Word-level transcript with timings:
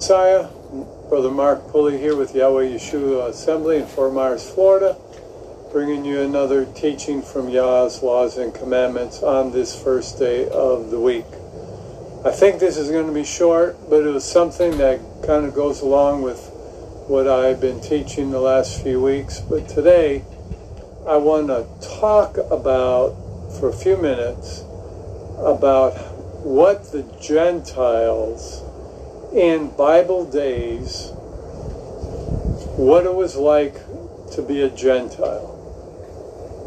Messiah, 0.00 0.48
Brother 1.10 1.30
Mark 1.30 1.68
Pulley 1.68 1.98
here 1.98 2.16
with 2.16 2.34
Yahweh 2.34 2.68
Yeshua 2.68 3.28
Assembly 3.28 3.76
in 3.76 3.86
Fort 3.86 4.14
Myers, 4.14 4.48
Florida, 4.48 4.96
bringing 5.72 6.06
you 6.06 6.22
another 6.22 6.64
teaching 6.64 7.20
from 7.20 7.50
Yah's 7.50 8.02
laws 8.02 8.38
and 8.38 8.54
commandments 8.54 9.22
on 9.22 9.52
this 9.52 9.78
first 9.78 10.18
day 10.18 10.48
of 10.48 10.90
the 10.90 10.98
week. 10.98 11.26
I 12.24 12.30
think 12.30 12.60
this 12.60 12.78
is 12.78 12.88
going 12.88 13.08
to 13.08 13.12
be 13.12 13.24
short, 13.24 13.76
but 13.90 14.02
it 14.02 14.08
was 14.08 14.24
something 14.24 14.78
that 14.78 15.00
kind 15.26 15.44
of 15.44 15.54
goes 15.54 15.82
along 15.82 16.22
with 16.22 16.48
what 17.06 17.28
I've 17.28 17.60
been 17.60 17.82
teaching 17.82 18.30
the 18.30 18.40
last 18.40 18.82
few 18.82 19.02
weeks. 19.02 19.40
But 19.40 19.68
today, 19.68 20.24
I 21.06 21.18
want 21.18 21.48
to 21.48 21.66
talk 21.86 22.38
about, 22.50 23.10
for 23.60 23.68
a 23.68 23.74
few 23.74 23.98
minutes, 23.98 24.60
about 25.44 25.90
what 26.42 26.90
the 26.90 27.02
Gentiles 27.20 28.64
in 29.32 29.70
Bible 29.76 30.24
days, 30.24 31.12
what 32.76 33.06
it 33.06 33.14
was 33.14 33.36
like 33.36 33.74
to 34.32 34.42
be 34.42 34.60
a 34.62 34.70
Gentile. 34.70 35.56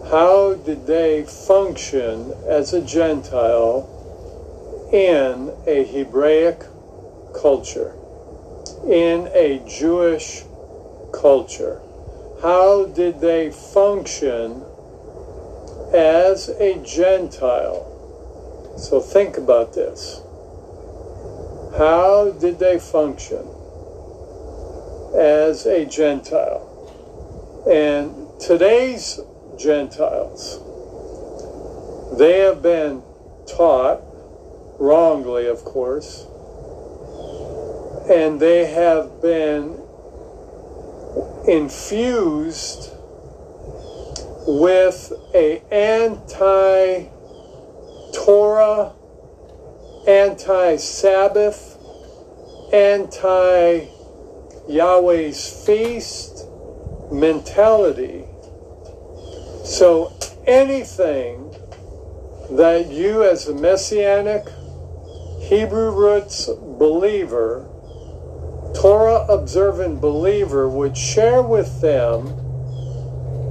How 0.09 0.55
did 0.55 0.87
they 0.87 1.23
function 1.23 2.33
as 2.47 2.73
a 2.73 2.81
Gentile 2.81 3.89
in 4.93 5.51
a 5.67 5.83
Hebraic 5.83 6.63
culture, 7.33 7.95
in 8.85 9.29
a 9.33 9.61
Jewish 9.67 10.43
culture? 11.11 11.81
How 12.41 12.85
did 12.85 13.19
they 13.19 13.51
function 13.51 14.63
as 15.93 16.47
a 16.47 16.81
Gentile? 16.83 17.89
So 18.77 19.01
think 19.01 19.37
about 19.37 19.73
this. 19.73 20.22
How 21.77 22.29
did 22.31 22.59
they 22.59 22.77
function 22.77 23.47
as 25.15 25.65
a 25.65 25.85
Gentile? 25.85 26.69
And 27.67 28.29
today's 28.39 29.19
Gentiles, 29.57 30.59
they 32.15 32.41
have 32.41 32.61
been 32.61 33.01
taught, 33.47 34.03
wrongly 34.77 35.47
of 35.47 35.65
course, 35.65 36.27
and 38.07 38.39
they 38.39 38.65
have 38.65 39.19
been 39.19 39.79
infused 41.47 42.91
with 44.45 45.11
a 45.33 45.63
anti-Torah 45.71 47.01
anti 50.07 50.75
Sabbath, 50.77 51.77
anti 52.73 53.87
Yahweh's 54.67 55.65
feast 55.65 56.45
mentality. 57.11 58.25
So 59.63 60.11
anything 60.45 61.53
that 62.51 62.89
you, 62.91 63.23
as 63.23 63.47
a 63.47 63.55
messianic 63.55 64.45
Hebrew 65.41 65.91
roots 65.91 66.47
believer, 66.47 67.69
Torah 68.75 69.25
observant 69.29 70.01
believer, 70.01 70.67
would 70.67 70.97
share 70.97 71.41
with 71.41 71.81
them 71.81 72.27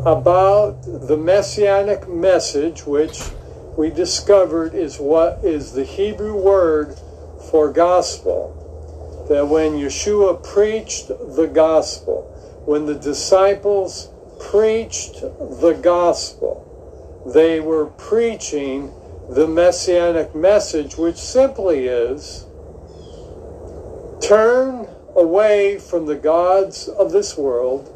about 0.05 0.83
the 0.83 1.17
messianic 1.17 2.09
message, 2.09 2.85
which 2.85 3.23
we 3.77 3.91
discovered 3.91 4.75
is 4.75 4.99
what 4.99 5.41
is 5.43 5.73
the 5.73 5.85
Hebrew 5.85 6.37
word 6.37 6.97
for 7.51 7.73
gospel. 7.73 8.57
That 9.29 9.49
when 9.49 9.73
Yeshua 9.73 10.43
preached 10.43 11.09
the 11.09 11.51
gospel, 11.53 12.23
when 12.67 12.87
the 12.87 12.95
disciples 12.95 14.11
preached 14.39 15.21
the 15.23 15.79
gospel, 15.81 16.67
they 17.27 17.61
were 17.61 17.87
preaching 17.87 18.93
the 19.31 19.47
messianic 19.47 20.35
message, 20.35 20.97
which 20.97 21.17
simply 21.17 21.87
is 21.87 22.47
turn 24.21 24.89
away 25.17 25.79
from 25.79 26.07
the 26.07 26.17
gods 26.17 26.89
of 26.89 27.13
this 27.13 27.37
world, 27.37 27.89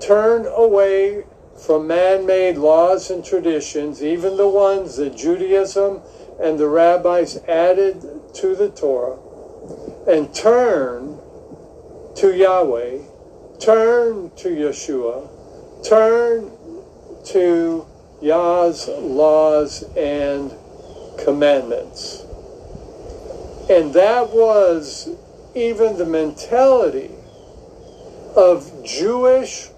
turn 0.00 0.46
away 0.46 1.24
from 1.58 1.86
man 1.86 2.24
made 2.24 2.56
laws 2.56 3.10
and 3.10 3.24
traditions, 3.24 4.02
even 4.02 4.36
the 4.36 4.48
ones 4.48 4.96
that 4.96 5.16
Judaism 5.16 6.00
and 6.40 6.58
the 6.58 6.68
rabbis 6.68 7.36
added 7.48 8.00
to 8.34 8.54
the 8.54 8.70
Torah, 8.70 9.18
and 10.06 10.32
turn 10.32 11.18
to 12.16 12.34
Yahweh, 12.34 12.98
turn 13.58 14.30
to 14.36 14.48
Yeshua, 14.48 15.28
turn 15.84 16.50
to 17.26 17.86
Yah's 18.20 18.88
laws 18.88 19.82
and 19.96 20.52
commandments. 21.18 22.24
And 23.68 23.92
that 23.94 24.30
was 24.30 25.08
even 25.54 25.98
the 25.98 26.06
mentality 26.06 27.10
of 28.36 28.84
Jewish 28.84 29.68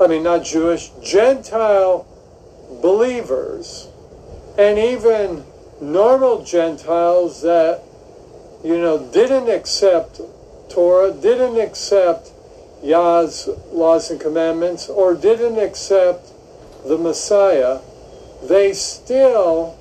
I 0.00 0.06
mean, 0.06 0.22
not 0.22 0.44
Jewish, 0.44 0.88
Gentile 1.02 2.06
believers, 2.80 3.88
and 4.56 4.78
even 4.78 5.44
normal 5.78 6.42
Gentiles 6.42 7.42
that, 7.42 7.82
you 8.64 8.78
know, 8.78 8.98
didn't 9.12 9.50
accept 9.50 10.22
Torah, 10.70 11.12
didn't 11.12 11.60
accept 11.60 12.30
Yah's 12.82 13.46
laws 13.72 14.10
and 14.10 14.18
commandments, 14.18 14.88
or 14.88 15.14
didn't 15.14 15.58
accept 15.58 16.32
the 16.86 16.96
Messiah, 16.96 17.80
they 18.42 18.72
still 18.72 19.76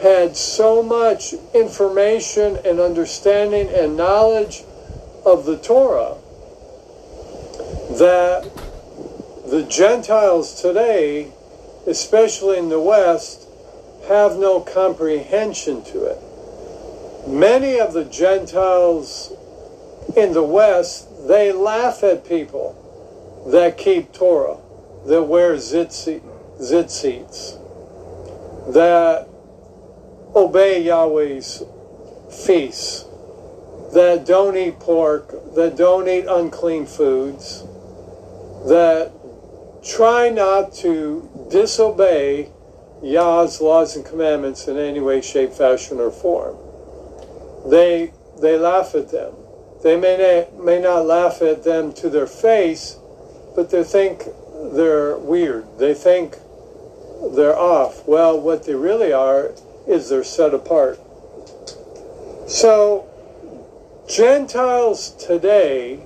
had 0.00 0.36
so 0.36 0.82
much 0.82 1.32
information 1.54 2.58
and 2.64 2.80
understanding 2.80 3.68
and 3.68 3.96
knowledge 3.96 4.64
of 5.24 5.44
the 5.44 5.56
Torah 5.58 6.16
that 7.98 8.50
the 9.52 9.62
Gentiles 9.64 10.62
today, 10.62 11.30
especially 11.86 12.56
in 12.56 12.70
the 12.70 12.80
West, 12.80 13.46
have 14.08 14.38
no 14.38 14.60
comprehension 14.60 15.84
to 15.84 16.06
it. 16.06 16.18
Many 17.28 17.78
of 17.78 17.92
the 17.92 18.06
Gentiles 18.06 19.30
in 20.16 20.32
the 20.32 20.42
West, 20.42 21.28
they 21.28 21.52
laugh 21.52 22.02
at 22.02 22.26
people 22.26 23.44
that 23.52 23.76
keep 23.76 24.14
Torah, 24.14 24.56
that 25.04 25.24
wear 25.24 25.52
tzitzits, 25.56 26.22
that 28.72 29.28
obey 30.34 30.82
Yahweh's 30.82 31.62
feasts, 32.30 33.04
that 33.92 34.24
don't 34.24 34.56
eat 34.56 34.80
pork, 34.80 35.54
that 35.54 35.76
don't 35.76 36.08
eat 36.08 36.24
unclean 36.26 36.86
foods, 36.86 37.64
that 38.66 39.12
try 39.82 40.28
not 40.28 40.72
to 40.74 41.48
disobey 41.50 42.50
Yah's 43.02 43.60
laws 43.60 43.96
and 43.96 44.04
commandments 44.04 44.68
in 44.68 44.78
any 44.78 45.00
way, 45.00 45.20
shape, 45.20 45.52
fashion, 45.52 45.98
or 45.98 46.10
form. 46.10 46.56
They 47.68 48.12
they 48.40 48.56
laugh 48.58 48.94
at 48.94 49.10
them. 49.10 49.34
They 49.82 49.96
may 49.96 50.46
may 50.58 50.80
not 50.80 51.06
laugh 51.06 51.42
at 51.42 51.64
them 51.64 51.92
to 51.94 52.08
their 52.08 52.26
face, 52.26 52.96
but 53.56 53.70
they 53.70 53.84
think 53.84 54.24
they're 54.72 55.16
weird. 55.18 55.66
They 55.78 55.94
think 55.94 56.36
they're 57.34 57.58
off. 57.58 58.06
Well, 58.06 58.40
what 58.40 58.64
they 58.64 58.74
really 58.74 59.12
are 59.12 59.52
is 59.86 60.08
they're 60.08 60.24
set 60.24 60.54
apart. 60.54 61.00
So, 62.46 63.08
Gentiles 64.08 65.10
today 65.10 66.04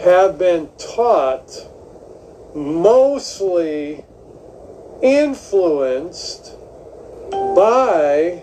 have 0.00 0.38
been 0.38 0.68
taught 0.78 1.65
mostly 2.56 4.02
influenced 5.02 6.56
by 7.30 8.42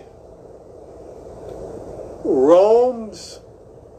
Rome's 2.24 3.40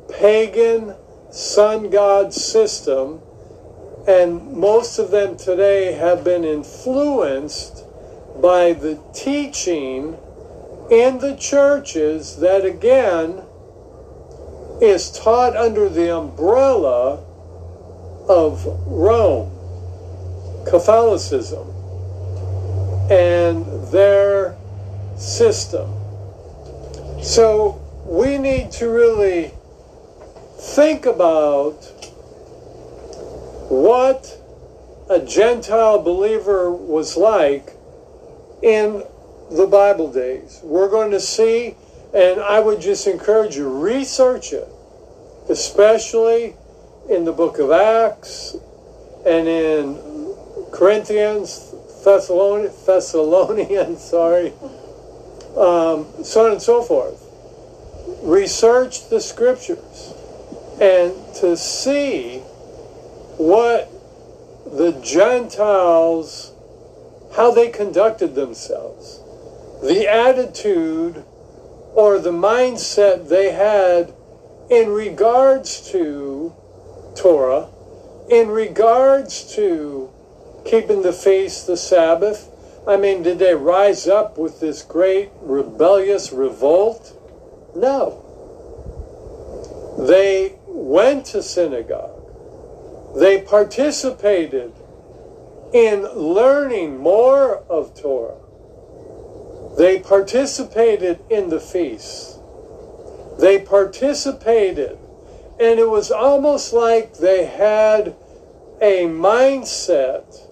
pagan 0.10 0.96
sun 1.32 1.90
god 1.90 2.34
system, 2.34 3.22
and 4.08 4.54
most 4.54 5.00
of 5.00 5.12
them 5.12 5.36
today 5.36 5.92
have 5.92 6.24
been 6.24 6.46
influenced 6.46 7.84
by 8.42 8.72
the 8.72 8.98
teaching 9.14 10.18
in 10.90 11.18
the 11.20 11.36
churches 11.36 12.38
that 12.38 12.64
again 12.64 13.44
is 14.82 15.12
taught 15.12 15.58
under 15.58 15.90
the 15.90 16.16
umbrella 16.16 17.22
of 18.30 18.66
Rome. 18.88 19.55
Catholicism 20.66 21.70
and 23.10 23.66
their 23.92 24.56
system. 25.18 25.94
So 27.22 27.82
we 28.06 28.38
need 28.38 28.72
to 28.74 28.90
really 28.90 29.52
think 30.58 31.06
about 31.06 31.76
what 33.70 34.38
a 35.10 35.20
Gentile 35.20 36.02
believer 36.02 36.72
was 36.72 37.16
like 37.16 37.74
in 38.62 39.04
the 39.52 39.68
Bible 39.68 40.12
days. 40.12 40.60
We're 40.64 40.90
going 40.90 41.12
to 41.12 41.20
see, 41.20 41.76
and 42.14 42.40
I 42.42 42.60
would 42.60 42.82
just 42.82 43.06
encourage 43.06 43.56
you, 43.56 43.70
research 43.70 44.54
it, 44.54 44.68
especially 45.50 46.56
in 47.10 47.26
the 47.26 47.32
book 47.32 47.60
of 47.60 47.72
Acts 47.72 48.56
and 49.26 49.48
in 49.48 50.25
Corinthians, 50.76 51.74
Thessalonians, 52.04 52.86
Thessalonians 52.86 54.04
sorry, 54.04 54.52
um, 55.56 56.06
so 56.22 56.46
on 56.46 56.52
and 56.52 56.62
so 56.62 56.82
forth. 56.82 57.22
Research 58.22 59.08
the 59.10 59.22
scriptures 59.22 60.14
and 60.82 61.14
to 61.36 61.56
see 61.56 62.40
what 63.38 63.90
the 64.66 64.92
Gentiles, 65.02 66.52
how 67.38 67.52
they 67.52 67.70
conducted 67.70 68.36
themselves, 68.36 69.22
the 69.82 70.10
attitude 70.12 71.24
or 71.94 72.20
the 72.20 72.32
mindset 72.32 73.30
they 73.30 73.54
had 73.54 74.14
in 74.70 74.90
regards 74.90 75.90
to 75.92 76.54
Torah, 77.16 77.70
in 78.30 78.50
regards 78.50 79.56
to 79.56 80.12
keeping 80.66 81.04
the 81.04 81.14
feast, 81.14 81.68
the 81.68 81.78
Sabbath. 81.78 82.50
I 82.88 82.98
mean, 82.98 83.24
did 83.24 83.40
they 83.40 83.56
rise 83.56 84.08
up 84.08 84.38
with 84.38 84.60
this 84.60 84.82
great 84.82 85.30
rebellious 85.42 86.32
revolt? 86.32 87.14
No. 87.76 88.22
They 89.98 90.56
went 90.68 91.28
to 91.28 91.42
synagogue. 91.42 92.12
They 93.16 93.42
participated 93.42 94.74
in 95.74 96.04
learning 96.04 96.98
more 96.98 97.60
of 97.70 98.00
Torah. 98.00 98.38
They 99.78 100.00
participated 100.00 101.20
in 101.30 101.50
the 101.50 101.60
feast. 101.60 102.40
They 103.40 103.60
participated, 103.60 104.98
and 105.60 105.80
it 105.80 105.90
was 105.90 106.12
almost 106.12 106.72
like 106.72 107.18
they 107.18 107.46
had 107.46 108.16
a 108.82 109.06
mindset 109.06 110.45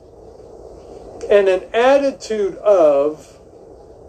and 1.30 1.48
an 1.48 1.64
attitude 1.74 2.56
of 2.58 3.40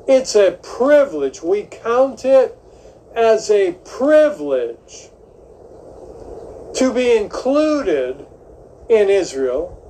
it's 0.07 0.35
a 0.35 0.59
privilege. 0.63 1.43
We 1.43 1.63
count 1.63 2.25
it 2.25 2.59
as 3.15 3.51
a 3.51 3.73
privilege 3.85 5.09
to 6.75 6.93
be 6.93 7.17
included 7.17 8.27
in 8.89 9.09
Israel, 9.09 9.81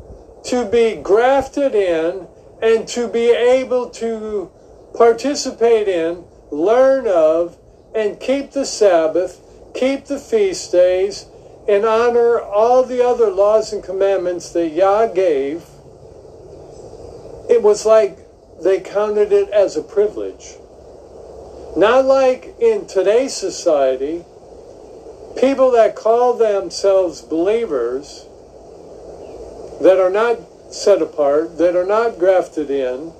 to 0.45 0.65
be 0.65 0.97
grafted 0.97 1.75
in, 1.75 2.29
and 2.63 2.87
to 2.89 3.09
be 3.09 3.31
able 3.31 3.91
to 3.91 4.51
participate 4.97 5.89
in, 5.89 6.25
learn 6.51 7.07
of, 7.09 7.57
and 7.95 8.21
keep 8.21 8.53
the 8.53 8.67
Sabbath, 8.67 9.41
keep 9.75 10.07
the 10.07 10.19
feast 10.19 10.71
days, 10.71 11.27
and 11.67 11.85
honor 11.85 12.41
all 12.41 12.85
the 12.85 13.05
other 13.05 13.31
laws 13.31 13.73
and 13.73 13.83
commandments 13.83 14.53
that 14.53 14.69
Yah 14.69 15.07
gave. 15.07 15.65
It 17.49 17.63
was 17.63 17.85
like 17.85 18.19
they 18.63 18.81
counted 18.81 19.33
it 19.33 19.51
as 19.51 19.77
a 19.77 19.83
privilege. 19.83 20.55
Not 21.77 22.05
like 22.05 22.55
in 22.61 22.87
today's 22.87 23.35
society, 23.35 24.25
people 25.37 25.73
that 25.73 25.97
call 25.97 26.35
themselves 26.35 27.21
believers 27.21 28.27
that 29.81 29.99
are 29.99 30.11
not 30.11 30.39
set 30.73 31.03
apart, 31.03 31.59
that 31.59 31.77
are 31.77 31.87
not 31.87 32.19
grafted 32.19 32.71
in, 32.71 33.13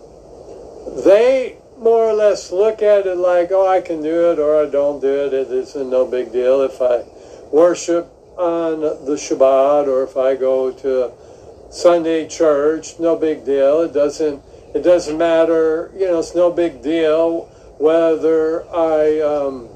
they 1.05 1.57
more 1.79 2.09
or 2.09 2.13
less 2.15 2.53
look 2.53 2.83
at 2.83 3.07
it 3.07 3.17
like, 3.17 3.51
oh, 3.51 3.67
I 3.67 3.81
can 3.81 4.03
do 4.03 4.31
it 4.31 4.39
or 4.39 4.63
I 4.65 4.71
don't 4.71 5.01
do 5.01 5.27
it. 5.27 5.35
It 5.35 5.51
isn't 5.51 5.91
no 5.91 6.07
big 6.07 6.33
deal 6.33 6.63
if 6.63 6.81
I 6.81 7.03
worship 7.51 8.09
on 8.39 8.81
the 8.81 9.17
Shabbat 9.17 9.87
or 9.87 10.05
if 10.05 10.17
I 10.17 10.37
go 10.37 10.71
to 10.71 11.13
Sunday 11.71 12.29
church. 12.29 12.99
No 12.99 13.17
big 13.17 13.45
deal. 13.45 13.83
It 13.83 13.93
doesn't. 13.93 14.43
It 14.75 14.83
doesn't 14.83 15.17
matter. 15.17 15.91
You 15.95 16.07
know, 16.07 16.19
it's 16.19 16.35
no 16.35 16.51
big 16.51 16.83
deal 16.83 17.49
whether 17.79 18.65
I, 18.75 19.21
um, 19.21 19.69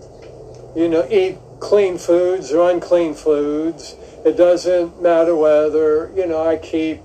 you 0.75 0.89
know, 0.89 1.07
eat 1.11 1.39
clean 1.61 1.99
foods 1.99 2.53
or 2.53 2.71
unclean 2.71 3.15
foods. 3.15 3.97
It 4.25 4.37
doesn't 4.37 5.01
matter 5.03 5.35
whether, 5.35 6.11
you 6.15 6.27
know, 6.27 6.47
I 6.47 6.57
keep 6.57 7.03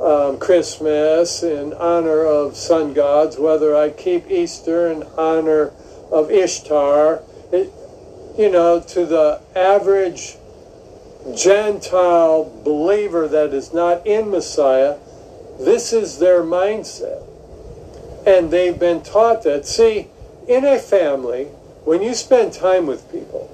um, 0.00 0.38
Christmas 0.38 1.42
in 1.42 1.72
honor 1.74 2.24
of 2.24 2.56
sun 2.56 2.92
gods, 2.94 3.38
whether 3.38 3.76
I 3.76 3.90
keep 3.90 4.30
Easter 4.30 4.90
in 4.90 5.02
honor 5.16 5.72
of 6.10 6.30
Ishtar. 6.30 7.22
It, 7.52 7.72
you 8.38 8.50
know, 8.50 8.80
to 8.80 9.06
the 9.06 9.40
average 9.54 10.36
Gentile 11.32 12.44
believer 12.64 13.26
that 13.28 13.54
is 13.54 13.72
not 13.72 14.06
in 14.06 14.30
Messiah, 14.30 14.98
this 15.58 15.92
is 15.92 16.18
their 16.18 16.42
mindset. 16.42 17.22
And 18.26 18.50
they've 18.50 18.78
been 18.78 19.02
taught 19.02 19.42
that. 19.44 19.66
See, 19.66 20.08
in 20.46 20.64
a 20.64 20.78
family, 20.78 21.44
when 21.84 22.02
you 22.02 22.14
spend 22.14 22.52
time 22.52 22.86
with 22.86 23.10
people, 23.10 23.50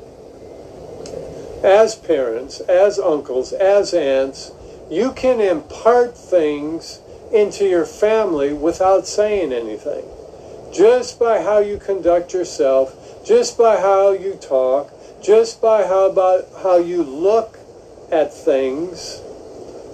as 1.62 1.94
parents, 1.94 2.60
as 2.60 2.98
uncles, 2.98 3.52
as 3.52 3.94
aunts, 3.94 4.50
you 4.90 5.12
can 5.12 5.40
impart 5.40 6.16
things 6.16 7.00
into 7.32 7.64
your 7.64 7.84
family 7.84 8.52
without 8.52 9.06
saying 9.06 9.52
anything. 9.52 10.04
Just 10.72 11.18
by 11.18 11.42
how 11.42 11.58
you 11.58 11.78
conduct 11.78 12.32
yourself, 12.32 13.24
just 13.24 13.56
by 13.56 13.76
how 13.76 14.10
you 14.10 14.34
talk, 14.34 14.92
just 15.22 15.60
by 15.60 15.86
how 15.86 16.10
about 16.10 16.48
how 16.62 16.78
you 16.78 17.02
look 17.02 17.59
at 18.12 18.32
things, 18.32 19.20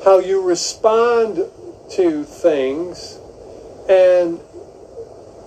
how 0.05 0.19
you 0.19 0.43
respond 0.43 1.45
to 1.91 2.25
things, 2.25 3.19
and 3.89 4.41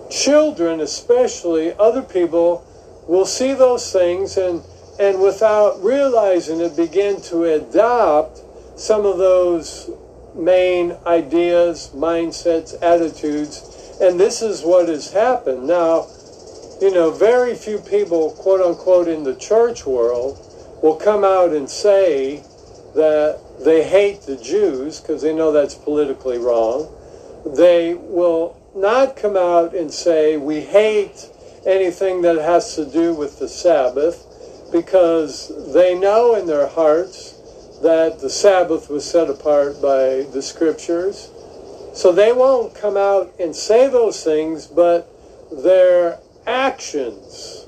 children 0.10 0.80
especially, 0.80 1.74
other 1.74 2.02
people 2.02 2.66
will 3.08 3.26
see 3.26 3.54
those 3.54 3.92
things 3.92 4.38
and 4.38 4.64
and 5.00 5.22
without 5.22 5.82
realizing 5.82 6.60
it, 6.60 6.76
begin 6.76 7.22
to 7.22 7.46
adopt 7.46 8.42
some 8.76 9.06
of 9.06 9.18
those 9.18 9.90
main 10.36 10.98
ideas, 11.08 11.92
mindsets, 11.96 12.76
attitudes. 12.82 13.98
And 14.02 14.20
this 14.20 14.42
is 14.42 14.62
what 14.62 14.90
has 14.90 15.14
happened. 15.14 15.66
Now, 15.66 16.08
you 16.82 16.94
know, 16.94 17.12
very 17.12 17.56
few 17.56 17.80
people, 17.80 18.32
quote 18.32 18.60
unquote, 18.60 19.08
in 19.08 19.24
the 19.24 19.36
church 19.36 19.86
world 19.86 20.38
will 20.84 20.96
come 20.96 21.24
out 21.24 21.54
and 21.54 21.70
say 21.70 22.44
that 22.96 23.40
they 23.64 23.84
hate 23.84 24.22
the 24.22 24.38
Jews 24.38 25.00
because 25.00 25.22
they 25.22 25.34
know 25.34 25.52
that's 25.52 25.76
politically 25.76 26.38
wrong. 26.38 26.90
They 27.46 27.94
will 27.94 28.58
not 28.76 29.16
come 29.16 29.36
out 29.36 29.74
and 29.74 29.92
say 29.92 30.38
we 30.38 30.62
hate 30.62 31.30
anything 31.66 32.22
that 32.22 32.38
has 32.38 32.76
to 32.76 32.86
do 32.86 33.14
with 33.14 33.40
the 33.40 33.48
Sabbath 33.48 34.26
because 34.72 35.52
they 35.74 35.98
know 35.98 36.36
in 36.36 36.48
their 36.48 36.68
hearts 36.68 37.36
that 37.82 38.20
the 38.20 38.30
Sabbath 38.30 38.90
was 38.90 39.10
set 39.10 39.30
apart 39.30 39.82
by 39.82 40.28
the 40.32 40.42
scriptures. 40.42 41.32
So 41.94 42.12
they 42.12 42.32
won't 42.32 42.76
come 42.76 42.98
out 42.98 43.34
and 43.40 43.56
say 43.56 43.88
those 43.90 44.24
things, 44.24 44.68
but 44.68 45.10
their 45.52 46.20
actions. 46.46 47.66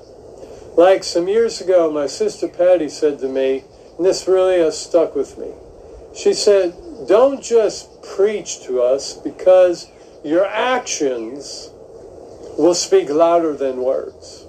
Like 0.78 1.04
some 1.04 1.28
years 1.28 1.60
ago, 1.60 1.92
my 1.92 2.08
sister 2.08 2.48
Patty 2.48 2.90
said 2.90 3.20
to 3.20 3.28
me, 3.28 3.64
and 4.02 4.08
this 4.08 4.28
really 4.28 4.58
has 4.58 4.76
stuck 4.76 5.14
with 5.14 5.38
me. 5.38 5.52
She 6.16 6.34
said, 6.34 6.74
Don't 7.08 7.40
just 7.40 8.02
preach 8.02 8.64
to 8.64 8.82
us 8.82 9.14
because 9.14 9.92
your 10.24 10.44
actions 10.44 11.70
will 12.58 12.74
speak 12.74 13.12
louder 13.12 13.56
than 13.56 13.78
words 13.78 14.48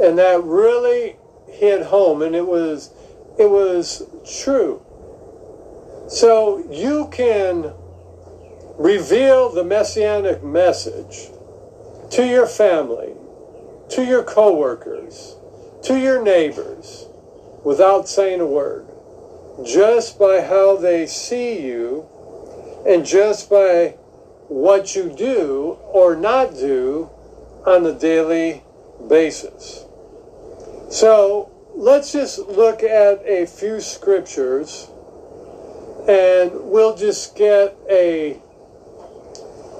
and 0.00 0.16
that 0.16 0.42
really 0.44 1.16
hit 1.46 1.82
home 1.84 2.22
and 2.22 2.34
it 2.34 2.46
was 2.46 2.90
it 3.38 3.50
was 3.50 4.02
true 4.42 4.82
so 6.08 6.64
you 6.70 7.08
can 7.12 7.70
reveal 8.78 9.50
the 9.50 9.62
messianic 9.62 10.42
message 10.42 11.28
to 12.10 12.26
your 12.26 12.46
family 12.46 13.12
to 13.88 14.04
your 14.04 14.24
coworkers 14.24 15.36
to 15.82 15.98
your 15.98 16.22
neighbors 16.22 17.06
without 17.64 18.08
saying 18.08 18.40
a 18.40 18.46
word 18.46 18.86
just 19.64 20.18
by 20.18 20.40
how 20.40 20.76
they 20.76 21.06
see 21.06 21.64
you 21.64 22.06
and 22.86 23.04
just 23.06 23.48
by 23.48 23.94
what 24.48 24.94
you 24.94 25.14
do 25.16 25.78
or 25.92 26.14
not 26.14 26.54
do 26.54 27.08
on 27.64 27.86
a 27.86 27.98
daily 27.98 28.62
basis. 29.08 29.84
So 30.90 31.50
let's 31.74 32.12
just 32.12 32.38
look 32.38 32.82
at 32.82 33.24
a 33.26 33.46
few 33.46 33.80
scriptures 33.80 34.88
and 36.06 36.52
we'll 36.52 36.96
just 36.96 37.34
get 37.36 37.76
a 37.88 38.40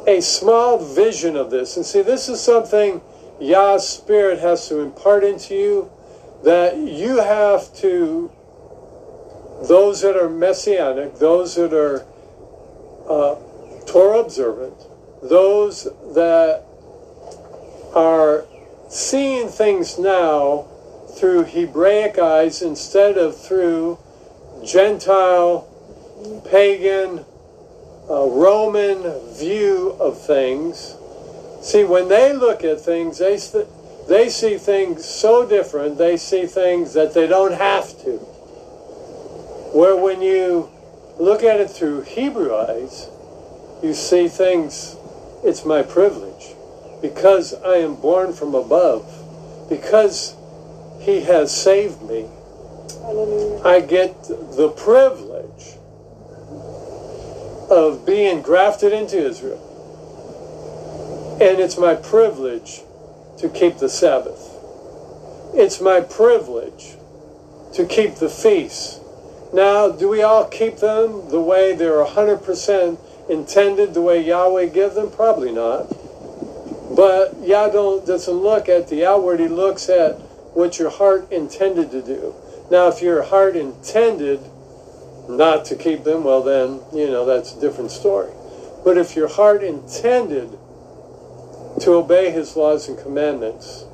a 0.06 0.20
small 0.20 0.78
vision 0.78 1.34
of 1.34 1.50
this. 1.50 1.76
And 1.76 1.86
see, 1.86 2.02
this 2.02 2.28
is 2.28 2.40
something 2.40 3.00
Yah's 3.40 3.88
Spirit 3.88 4.38
has 4.40 4.68
to 4.68 4.80
impart 4.80 5.24
into 5.24 5.54
you 5.54 5.90
that 6.44 6.76
you 6.76 7.18
have 7.18 7.74
to, 7.76 8.30
those 9.62 10.02
that 10.02 10.16
are 10.16 10.28
messianic, 10.28 11.18
those 11.18 11.54
that 11.56 11.72
are 11.72 12.04
uh, 13.08 13.36
Torah 13.86 14.20
observant, 14.20 14.74
those 15.22 15.84
that 16.14 16.64
are 17.94 18.44
seeing 18.88 19.48
things 19.48 19.98
now 19.98 20.66
through 21.16 21.44
Hebraic 21.44 22.18
eyes 22.18 22.60
instead 22.60 23.16
of 23.16 23.40
through 23.40 23.98
Gentile, 24.64 25.68
pagan, 26.50 27.24
uh, 28.08 28.26
Roman 28.26 29.02
view 29.34 29.96
of 30.00 30.20
things. 30.20 30.96
See, 31.62 31.84
when 31.84 32.08
they 32.08 32.32
look 32.32 32.64
at 32.64 32.80
things, 32.80 33.18
they, 33.18 33.38
they 34.08 34.28
see 34.28 34.58
things 34.58 35.04
so 35.04 35.46
different, 35.46 35.98
they 35.98 36.16
see 36.16 36.46
things 36.46 36.92
that 36.94 37.14
they 37.14 37.26
don't 37.26 37.54
have 37.54 37.88
to. 38.04 38.18
Where 39.72 39.96
when 39.96 40.22
you 40.22 40.70
look 41.18 41.42
at 41.42 41.60
it 41.60 41.70
through 41.70 42.02
Hebrew 42.02 42.54
eyes, 42.54 43.08
you 43.82 43.94
see 43.94 44.28
things, 44.28 44.96
it's 45.42 45.64
my 45.64 45.82
privilege. 45.82 46.54
Because 47.00 47.54
I 47.54 47.76
am 47.76 47.96
born 47.96 48.32
from 48.32 48.54
above, 48.54 49.04
because 49.68 50.34
He 51.00 51.22
has 51.22 51.54
saved 51.54 52.02
me, 52.02 52.26
I 53.64 53.80
get 53.80 54.24
the 54.24 54.72
privilege 54.76 55.76
of 57.70 58.06
being 58.06 58.42
grafted 58.42 58.92
into 58.92 59.18
Israel. 59.18 59.60
And 61.40 61.58
it's 61.58 61.76
my 61.76 61.94
privilege 61.94 62.82
to 63.38 63.48
keep 63.48 63.78
the 63.78 63.88
Sabbath. 63.88 64.50
It's 65.54 65.80
my 65.80 66.00
privilege 66.00 66.96
to 67.74 67.86
keep 67.86 68.16
the 68.16 68.28
feasts. 68.28 69.00
Now, 69.52 69.90
do 69.90 70.08
we 70.08 70.22
all 70.22 70.46
keep 70.46 70.78
them 70.78 71.28
the 71.30 71.40
way 71.40 71.74
they're 71.74 72.04
100% 72.04 72.98
intended, 73.30 73.94
the 73.94 74.02
way 74.02 74.20
Yahweh 74.20 74.66
gave 74.66 74.94
them? 74.94 75.10
Probably 75.10 75.52
not. 75.52 75.88
But 76.94 77.40
Yah 77.40 77.68
don't, 77.68 78.06
doesn't 78.06 78.34
look 78.34 78.68
at 78.68 78.88
the 78.88 79.04
outward, 79.06 79.40
he 79.40 79.48
looks 79.48 79.88
at 79.88 80.20
what 80.54 80.78
your 80.78 80.90
heart 80.90 81.30
intended 81.32 81.90
to 81.90 82.02
do. 82.02 82.34
Now, 82.70 82.88
if 82.88 83.02
your 83.02 83.22
heart 83.22 83.56
intended 83.56 84.40
not 85.28 85.64
to 85.66 85.76
keep 85.76 86.04
them, 86.04 86.24
well, 86.24 86.42
then, 86.42 86.80
you 86.92 87.08
know, 87.08 87.24
that's 87.24 87.54
a 87.54 87.60
different 87.60 87.90
story. 87.90 88.32
But 88.84 88.98
if 88.98 89.16
your 89.16 89.28
heart 89.28 89.62
intended 89.62 90.58
to 91.80 91.92
obey 91.92 92.30
his 92.30 92.56
laws 92.56 92.88
and 92.88 92.98
commandments, 92.98 93.84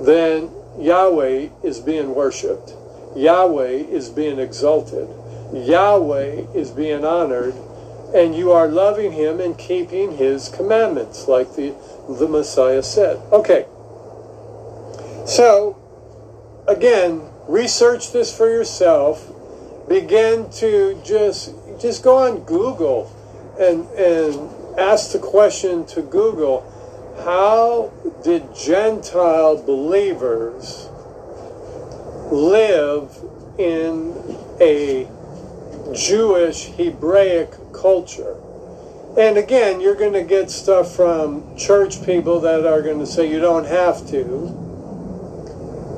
then 0.00 0.50
Yahweh 0.78 1.48
is 1.62 1.80
being 1.80 2.14
worshiped. 2.14 2.74
Yahweh 3.16 3.84
is 3.90 4.10
being 4.10 4.38
exalted. 4.38 5.08
Yahweh 5.52 6.46
is 6.54 6.70
being 6.70 7.04
honored. 7.04 7.54
And 8.14 8.34
you 8.34 8.52
are 8.52 8.68
loving 8.68 9.12
him 9.12 9.40
and 9.40 9.56
keeping 9.56 10.18
his 10.18 10.48
commandments, 10.48 11.28
like 11.28 11.54
the, 11.56 11.74
the 12.08 12.28
Messiah 12.28 12.82
said. 12.82 13.16
Okay. 13.32 13.66
So, 15.26 15.78
again, 16.68 17.22
research 17.48 18.12
this 18.12 18.36
for 18.36 18.48
yourself 18.48 19.32
begin 19.88 20.48
to 20.50 21.00
just 21.04 21.54
just 21.80 22.02
go 22.02 22.16
on 22.16 22.40
Google 22.44 23.10
and 23.58 23.86
and 23.90 24.78
ask 24.78 25.12
the 25.12 25.18
question 25.18 25.84
to 25.86 26.02
Google, 26.02 26.64
how 27.18 27.92
did 28.24 28.54
Gentile 28.54 29.62
believers 29.62 30.88
live 32.30 33.16
in 33.58 34.14
a 34.60 35.06
Jewish 35.94 36.66
Hebraic 36.66 37.50
culture? 37.72 38.36
And 39.18 39.36
again, 39.36 39.80
you're 39.80 39.94
going 39.94 40.14
to 40.14 40.24
get 40.24 40.50
stuff 40.50 40.96
from 40.96 41.56
church 41.56 42.04
people 42.04 42.40
that 42.40 42.66
are 42.66 42.80
going 42.80 42.98
to 42.98 43.06
say 43.06 43.30
you 43.30 43.40
don't 43.40 43.66
have 43.66 44.08
to. 44.08 44.58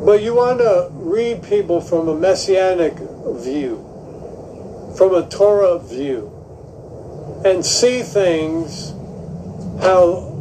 But 0.04 0.20
you 0.22 0.34
want 0.34 0.58
to 0.58 0.88
read 0.92 1.44
people 1.44 1.80
from 1.80 2.08
a 2.08 2.14
messianic 2.14 2.94
view, 2.94 3.76
from 4.98 5.14
a 5.14 5.26
Torah 5.28 5.78
view, 5.78 6.32
and 7.44 7.64
see 7.64 8.02
things 8.02 8.90
how 9.80 10.33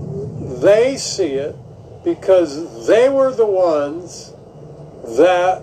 they 0.64 0.98
see 0.98 1.34
it 1.34 1.56
because 2.04 2.88
they 2.88 3.10
were 3.10 3.32
the 3.32 3.46
ones 3.46 4.34
that 5.18 5.62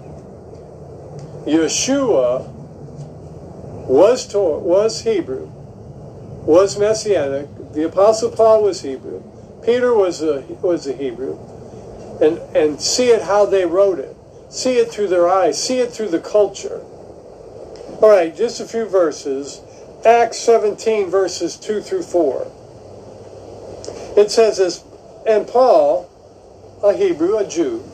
Yeshua 1.47 2.49
was 3.88 4.26
Torah, 4.26 4.59
was 4.61 5.02
Hebrew, 5.02 5.50
was 6.45 6.78
Messianic. 6.78 7.49
The 7.73 7.85
Apostle 7.87 8.30
Paul 8.30 8.62
was 8.62 8.83
Hebrew. 8.83 9.23
Peter 9.64 9.95
was 9.95 10.23
a 10.23 10.40
was 10.62 10.87
a 10.87 10.92
Hebrew, 10.92 11.38
and 12.21 12.38
and 12.54 12.80
see 12.80 13.09
it 13.09 13.23
how 13.23 13.47
they 13.47 13.66
wrote 13.66 13.99
it. 13.99 14.16
See 14.49 14.78
it 14.78 14.90
through 14.90 15.09
their 15.09 15.28
eyes. 15.28 15.62
See 15.62 15.78
it 15.78 15.92
through 15.92 16.09
the 16.09 16.21
culture. 16.21 16.83
All 18.02 18.09
right, 18.09 18.35
just 18.35 18.61
a 18.61 18.64
few 18.64 18.87
verses. 18.87 19.61
Acts 20.04 20.38
17, 20.38 21.11
verses 21.11 21.57
2 21.59 21.83
through 21.83 22.02
4. 22.02 22.50
It 24.16 24.30
says 24.30 24.57
this, 24.57 24.83
and 25.27 25.47
Paul, 25.47 26.09
a 26.83 26.95
Hebrew, 26.95 27.37
a 27.37 27.47
Jew, 27.47 27.85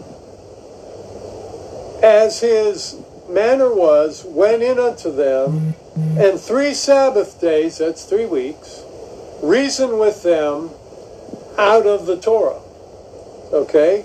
as 2.03 2.41
his 2.41 3.01
manner 3.29 3.73
was, 3.73 4.25
went 4.25 4.63
in 4.63 4.79
unto 4.79 5.11
them, 5.11 5.75
and 6.19 6.39
three 6.39 6.75
Sabbath 6.75 7.41
days, 7.41 7.79
that's 7.79 8.05
three 8.05 8.27
weeks, 8.27 8.85
reasoned 9.43 9.99
with 9.99 10.23
them 10.23 10.71
out 11.59 11.87
of 11.87 12.07
the 12.07 12.17
Torah. 12.17 12.61
Okay? 13.53 14.05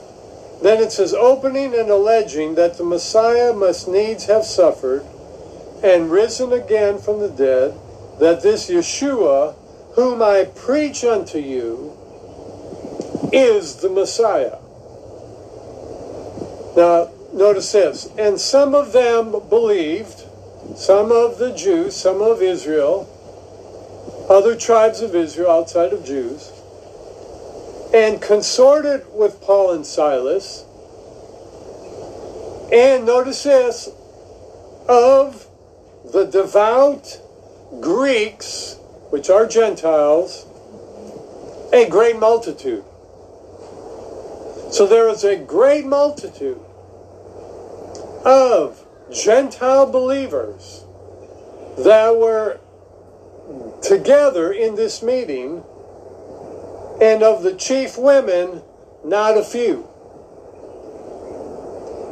Then 0.62 0.82
it 0.82 0.92
says, 0.92 1.13
opening 1.13 1.74
and 1.74 1.90
alleging 1.90 2.56
that 2.56 2.78
the 2.78 2.84
Messiah 2.84 3.54
must 3.54 3.88
needs 3.88 4.25
have 4.25 4.46
suffered 4.46 5.06
and 5.84 6.12
risen 6.12 6.54
again 6.54 7.00
from 7.00 7.20
the 7.20 7.30
dead, 7.30 7.74
that 8.20 8.44
this 8.44 8.70
Yeshua, 8.70 9.56
whom 9.94 10.22
I 10.22 10.46
preach 10.46 11.04
unto 11.04 11.40
you, 11.40 11.98
is 13.32 13.78
the 13.78 13.90
Messiah. 13.90 14.58
Now, 16.76 17.10
notice 17.34 17.72
this. 17.72 18.10
And 18.18 18.40
some 18.40 18.76
of 18.76 18.94
them 18.94 19.32
believed, 19.50 20.24
some 20.76 21.12
of 21.12 21.38
the 21.38 21.54
Jews, 21.54 21.96
some 21.96 22.22
of 22.22 22.42
Israel, 22.42 23.08
other 24.30 24.56
tribes 24.56 25.02
of 25.02 25.16
Israel 25.16 25.52
outside 25.52 25.94
of 25.94 26.06
Jews, 26.06 26.52
and 27.94 28.22
consorted 28.22 29.06
with 29.14 29.42
Paul 29.42 29.72
and 29.74 29.86
Silas. 29.86 30.66
And 32.72 33.06
notice 33.06 33.44
this 33.44 33.90
of 34.88 35.48
the 36.12 36.26
devout 36.26 37.20
Greeks, 37.82 38.78
which 39.10 39.30
are 39.30 39.46
Gentiles, 39.46 40.46
a 41.74 41.88
great 41.90 42.18
multitude. 42.18 42.84
So 44.72 44.88
there 44.88 45.10
is 45.10 45.24
a 45.24 45.36
great 45.36 45.86
multitude 45.86 46.62
of 48.24 48.86
Gentile 49.12 49.86
believers 49.92 50.86
that 51.78 52.16
were 52.16 52.60
together 53.82 54.51
in 54.51 54.75
this 54.75 55.04
meeting 55.04 55.63
and 57.01 57.22
of 57.22 57.44
the 57.44 57.54
chief 57.54 57.98
women, 57.98 58.62
not 59.04 59.38
a 59.38 59.44
few. 59.44 59.88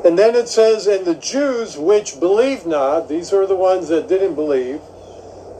And 0.03 0.17
then 0.17 0.35
it 0.35 0.49
says, 0.49 0.87
and 0.87 1.05
the 1.05 1.15
Jews 1.15 1.77
which 1.77 2.19
believed 2.19 2.65
not, 2.65 3.07
these 3.07 3.31
are 3.31 3.45
the 3.45 3.55
ones 3.55 3.87
that 3.89 4.07
didn't 4.09 4.35
believe, 4.35 4.81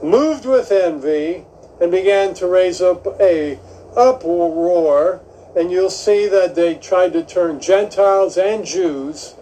moved 0.02 0.44
with 0.44 0.70
envy 0.72 1.44
and 1.80 1.90
began 1.90 2.34
to 2.34 2.46
raise 2.46 2.80
up 2.80 3.06
a 3.20 3.58
uproar. 3.96 5.22
And 5.56 5.70
you'll 5.70 5.90
see 5.90 6.28
that 6.28 6.54
they 6.54 6.76
tried 6.76 7.12
to 7.14 7.24
turn 7.24 7.60
Gentiles 7.60 8.36
and 8.36 8.64
Jews 8.64 9.34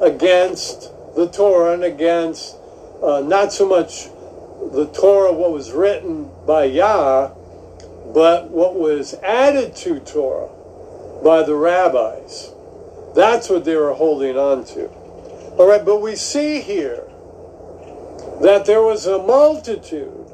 against 0.00 0.90
the 1.14 1.28
Torah 1.28 1.74
and 1.74 1.84
against 1.84 2.56
uh, 3.02 3.20
not 3.20 3.52
so 3.52 3.68
much 3.68 4.08
the 4.72 4.86
Torah, 4.86 5.32
what 5.32 5.52
was 5.52 5.72
written 5.72 6.30
by 6.46 6.64
Yah, 6.64 7.32
but 8.12 8.50
what 8.50 8.74
was 8.74 9.14
added 9.22 9.74
to 9.76 10.00
Torah 10.00 10.48
by 11.22 11.42
the 11.42 11.54
rabbis. 11.54 12.52
That's 13.14 13.48
what 13.48 13.64
they 13.64 13.76
were 13.76 13.92
holding 13.92 14.36
on 14.36 14.64
to. 14.66 14.88
All 15.58 15.68
right, 15.68 15.84
but 15.84 16.00
we 16.00 16.16
see 16.16 16.60
here 16.60 17.06
that 18.40 18.64
there 18.66 18.82
was 18.82 19.06
a 19.06 19.18
multitude 19.18 20.26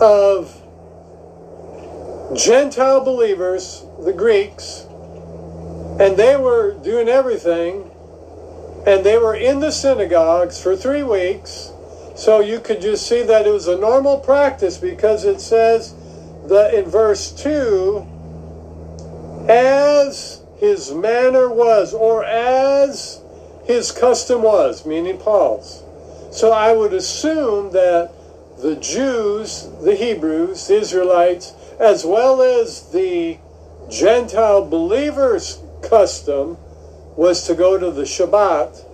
of 0.00 0.60
Gentile 2.34 3.04
believers, 3.04 3.84
the 4.04 4.12
Greeks, 4.12 4.86
and 6.00 6.16
they 6.16 6.36
were 6.36 6.74
doing 6.74 7.08
everything, 7.08 7.90
and 8.86 9.04
they 9.04 9.18
were 9.18 9.34
in 9.34 9.60
the 9.60 9.70
synagogues 9.70 10.60
for 10.60 10.76
three 10.76 11.02
weeks. 11.02 11.72
So 12.14 12.40
you 12.40 12.60
could 12.60 12.80
just 12.80 13.06
see 13.06 13.22
that 13.22 13.46
it 13.46 13.50
was 13.50 13.68
a 13.68 13.76
normal 13.76 14.18
practice 14.18 14.76
because 14.78 15.24
it 15.24 15.40
says 15.40 15.94
that 16.48 16.74
in 16.74 16.84
verse 16.86 17.32
2 17.32 18.06
as 19.48 20.42
his 20.58 20.92
manner 20.92 21.48
was, 21.48 21.92
or 21.94 22.24
as 22.24 23.20
his 23.64 23.90
custom 23.90 24.42
was, 24.42 24.86
meaning 24.86 25.18
Paul's. 25.18 25.82
So 26.30 26.52
I 26.52 26.72
would 26.72 26.92
assume 26.92 27.72
that 27.72 28.12
the 28.58 28.76
Jews, 28.76 29.68
the 29.82 29.94
Hebrews, 29.96 30.68
the 30.68 30.76
Israelites, 30.76 31.52
as 31.80 32.04
well 32.04 32.40
as 32.40 32.90
the 32.92 33.38
Gentile 33.92 34.64
believers' 34.64 35.62
custom 35.82 36.56
was 37.14 37.46
to 37.46 37.54
go 37.54 37.76
to 37.76 37.90
the 37.90 38.04
Shabbat, 38.04 38.86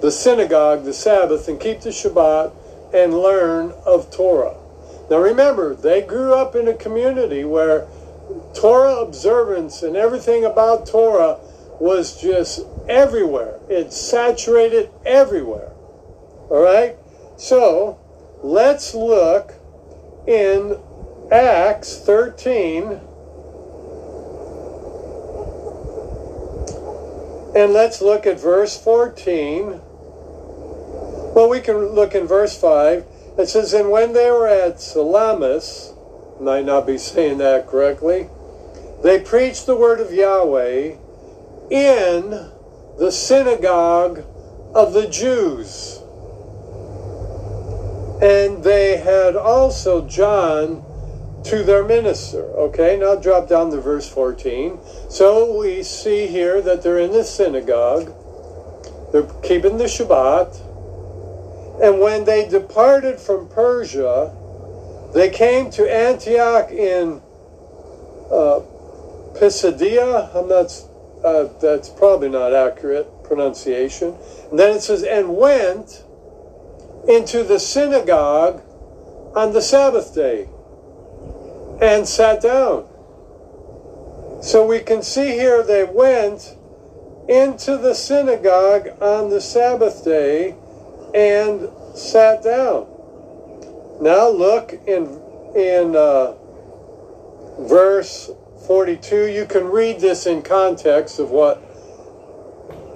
the 0.00 0.12
synagogue, 0.12 0.84
the 0.84 0.92
Sabbath, 0.92 1.48
and 1.48 1.58
keep 1.58 1.80
the 1.80 1.90
Shabbat 1.90 2.52
and 2.94 3.12
learn 3.12 3.72
of 3.84 4.08
Torah. 4.12 4.54
Now 5.10 5.18
remember, 5.18 5.74
they 5.74 6.00
grew 6.00 6.32
up 6.32 6.54
in 6.54 6.68
a 6.68 6.74
community 6.74 7.44
where 7.44 7.88
Torah 8.54 9.00
observance 9.00 9.82
and 9.82 9.96
everything 9.96 10.44
about 10.44 10.86
Torah 10.86 11.38
was 11.80 12.22
just 12.22 12.60
everywhere. 12.88 13.58
It 13.68 13.92
saturated 13.92 14.90
everywhere. 15.04 15.72
All 16.50 16.62
right? 16.62 16.94
So, 17.36 17.98
let's 18.44 18.94
look 18.94 19.54
in 20.28 20.78
Acts 21.32 21.98
13. 21.98 23.07
And 27.58 27.72
let's 27.72 28.00
look 28.00 28.24
at 28.24 28.38
verse 28.38 28.80
14. 28.80 29.80
Well, 31.34 31.48
we 31.50 31.60
can 31.60 31.88
look 31.88 32.14
in 32.14 32.24
verse 32.24 32.56
5. 32.56 33.04
It 33.36 33.48
says, 33.48 33.74
And 33.74 33.90
when 33.90 34.12
they 34.12 34.30
were 34.30 34.46
at 34.46 34.80
Salamis, 34.80 35.92
might 36.40 36.64
not 36.64 36.86
be 36.86 36.96
saying 36.96 37.38
that 37.38 37.66
correctly, 37.66 38.28
they 39.02 39.18
preached 39.18 39.66
the 39.66 39.74
word 39.74 39.98
of 39.98 40.12
Yahweh 40.12 40.98
in 41.68 42.50
the 42.96 43.10
synagogue 43.10 44.24
of 44.72 44.92
the 44.92 45.08
Jews. 45.08 45.98
And 48.22 48.62
they 48.62 48.98
had 48.98 49.34
also 49.34 50.06
John 50.06 50.84
to 51.48 51.62
their 51.62 51.82
minister. 51.82 52.42
Okay, 52.42 52.98
now 52.98 53.14
drop 53.14 53.48
down 53.48 53.70
to 53.70 53.80
verse 53.80 54.08
14. 54.08 54.78
So 55.08 55.58
we 55.58 55.82
see 55.82 56.26
here 56.26 56.60
that 56.60 56.82
they're 56.82 56.98
in 56.98 57.12
the 57.12 57.24
synagogue, 57.24 58.14
they're 59.12 59.28
keeping 59.42 59.78
the 59.78 59.84
Shabbat. 59.84 60.60
And 61.82 62.00
when 62.00 62.24
they 62.24 62.46
departed 62.46 63.18
from 63.18 63.48
Persia, 63.48 64.34
they 65.14 65.30
came 65.30 65.70
to 65.70 65.90
Antioch 65.90 66.70
in 66.70 67.22
uh, 68.30 68.60
Pisidia. 69.38 70.30
I'm 70.34 70.48
not, 70.48 70.70
uh, 71.24 71.48
that's 71.60 71.88
probably 71.88 72.28
not 72.28 72.52
accurate 72.52 73.08
pronunciation. 73.24 74.16
And 74.50 74.58
then 74.58 74.76
it 74.76 74.82
says, 74.82 75.02
and 75.02 75.34
went 75.36 76.04
into 77.08 77.42
the 77.42 77.58
synagogue 77.58 78.60
on 79.34 79.52
the 79.54 79.62
Sabbath 79.62 80.14
day 80.14 80.48
and 81.80 82.06
sat 82.06 82.42
down. 82.42 82.86
So 84.40 84.66
we 84.66 84.80
can 84.80 85.02
see 85.02 85.30
here 85.32 85.62
they 85.62 85.84
went 85.84 86.56
into 87.28 87.76
the 87.76 87.94
synagogue 87.94 88.88
on 89.00 89.30
the 89.30 89.40
Sabbath 89.40 90.04
day 90.04 90.54
and 91.14 91.68
sat 91.94 92.42
down. 92.42 92.86
Now 94.00 94.28
look 94.28 94.72
in 94.86 95.20
in 95.54 95.96
uh, 95.96 96.34
verse 97.58 98.30
42. 98.66 99.26
You 99.26 99.46
can 99.46 99.64
read 99.64 100.00
this 100.00 100.26
in 100.26 100.42
context 100.42 101.18
of 101.18 101.30
what 101.30 101.62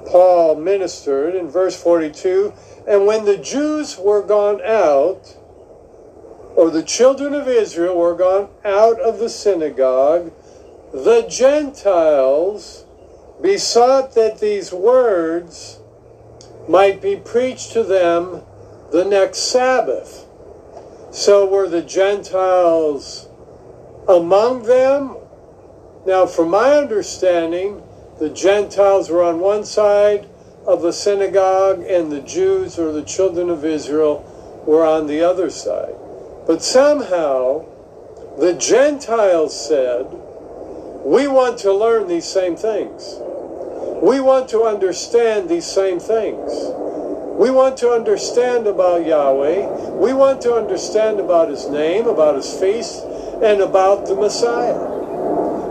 Paul 0.06 0.56
ministered 0.56 1.34
in 1.34 1.48
verse 1.48 1.80
42. 1.80 2.52
And 2.86 3.06
when 3.06 3.24
the 3.24 3.38
Jews 3.38 3.98
were 3.98 4.22
gone 4.22 4.60
out, 4.62 5.36
or 6.54 6.70
the 6.70 6.82
children 6.82 7.34
of 7.34 7.48
Israel 7.48 7.96
were 7.96 8.14
gone 8.14 8.48
out 8.64 9.00
of 9.00 9.18
the 9.18 9.28
synagogue, 9.28 10.32
the 10.92 11.26
Gentiles 11.28 12.84
besought 13.40 14.14
that 14.14 14.38
these 14.38 14.72
words 14.72 15.80
might 16.68 17.00
be 17.00 17.16
preached 17.16 17.72
to 17.72 17.82
them 17.82 18.42
the 18.92 19.04
next 19.04 19.50
Sabbath. 19.50 20.26
So 21.10 21.46
were 21.46 21.68
the 21.68 21.82
Gentiles 21.82 23.28
among 24.08 24.64
them? 24.64 25.16
Now, 26.06 26.26
from 26.26 26.50
my 26.50 26.74
understanding, 26.74 27.82
the 28.18 28.30
Gentiles 28.30 29.08
were 29.10 29.22
on 29.22 29.40
one 29.40 29.64
side 29.64 30.28
of 30.66 30.82
the 30.82 30.92
synagogue, 30.92 31.82
and 31.82 32.12
the 32.12 32.20
Jews 32.20 32.78
or 32.78 32.92
the 32.92 33.02
children 33.02 33.50
of 33.50 33.64
Israel 33.64 34.24
were 34.66 34.86
on 34.86 35.06
the 35.06 35.22
other 35.22 35.50
side. 35.50 35.94
But 36.46 36.62
somehow, 36.62 37.66
the 38.38 38.54
Gentiles 38.54 39.54
said, 39.54 40.06
We 41.04 41.28
want 41.28 41.58
to 41.60 41.72
learn 41.72 42.08
these 42.08 42.24
same 42.24 42.56
things. 42.56 43.16
We 44.02 44.20
want 44.20 44.48
to 44.48 44.64
understand 44.64 45.48
these 45.48 45.66
same 45.66 46.00
things. 46.00 46.50
We 47.38 47.50
want 47.50 47.76
to 47.78 47.90
understand 47.90 48.66
about 48.66 49.06
Yahweh. 49.06 49.92
We 49.92 50.12
want 50.12 50.42
to 50.42 50.54
understand 50.54 51.20
about 51.20 51.48
His 51.48 51.68
name, 51.68 52.06
about 52.06 52.34
His 52.34 52.52
feast, 52.58 53.04
and 53.42 53.60
about 53.60 54.06
the 54.06 54.16
Messiah. 54.16 54.74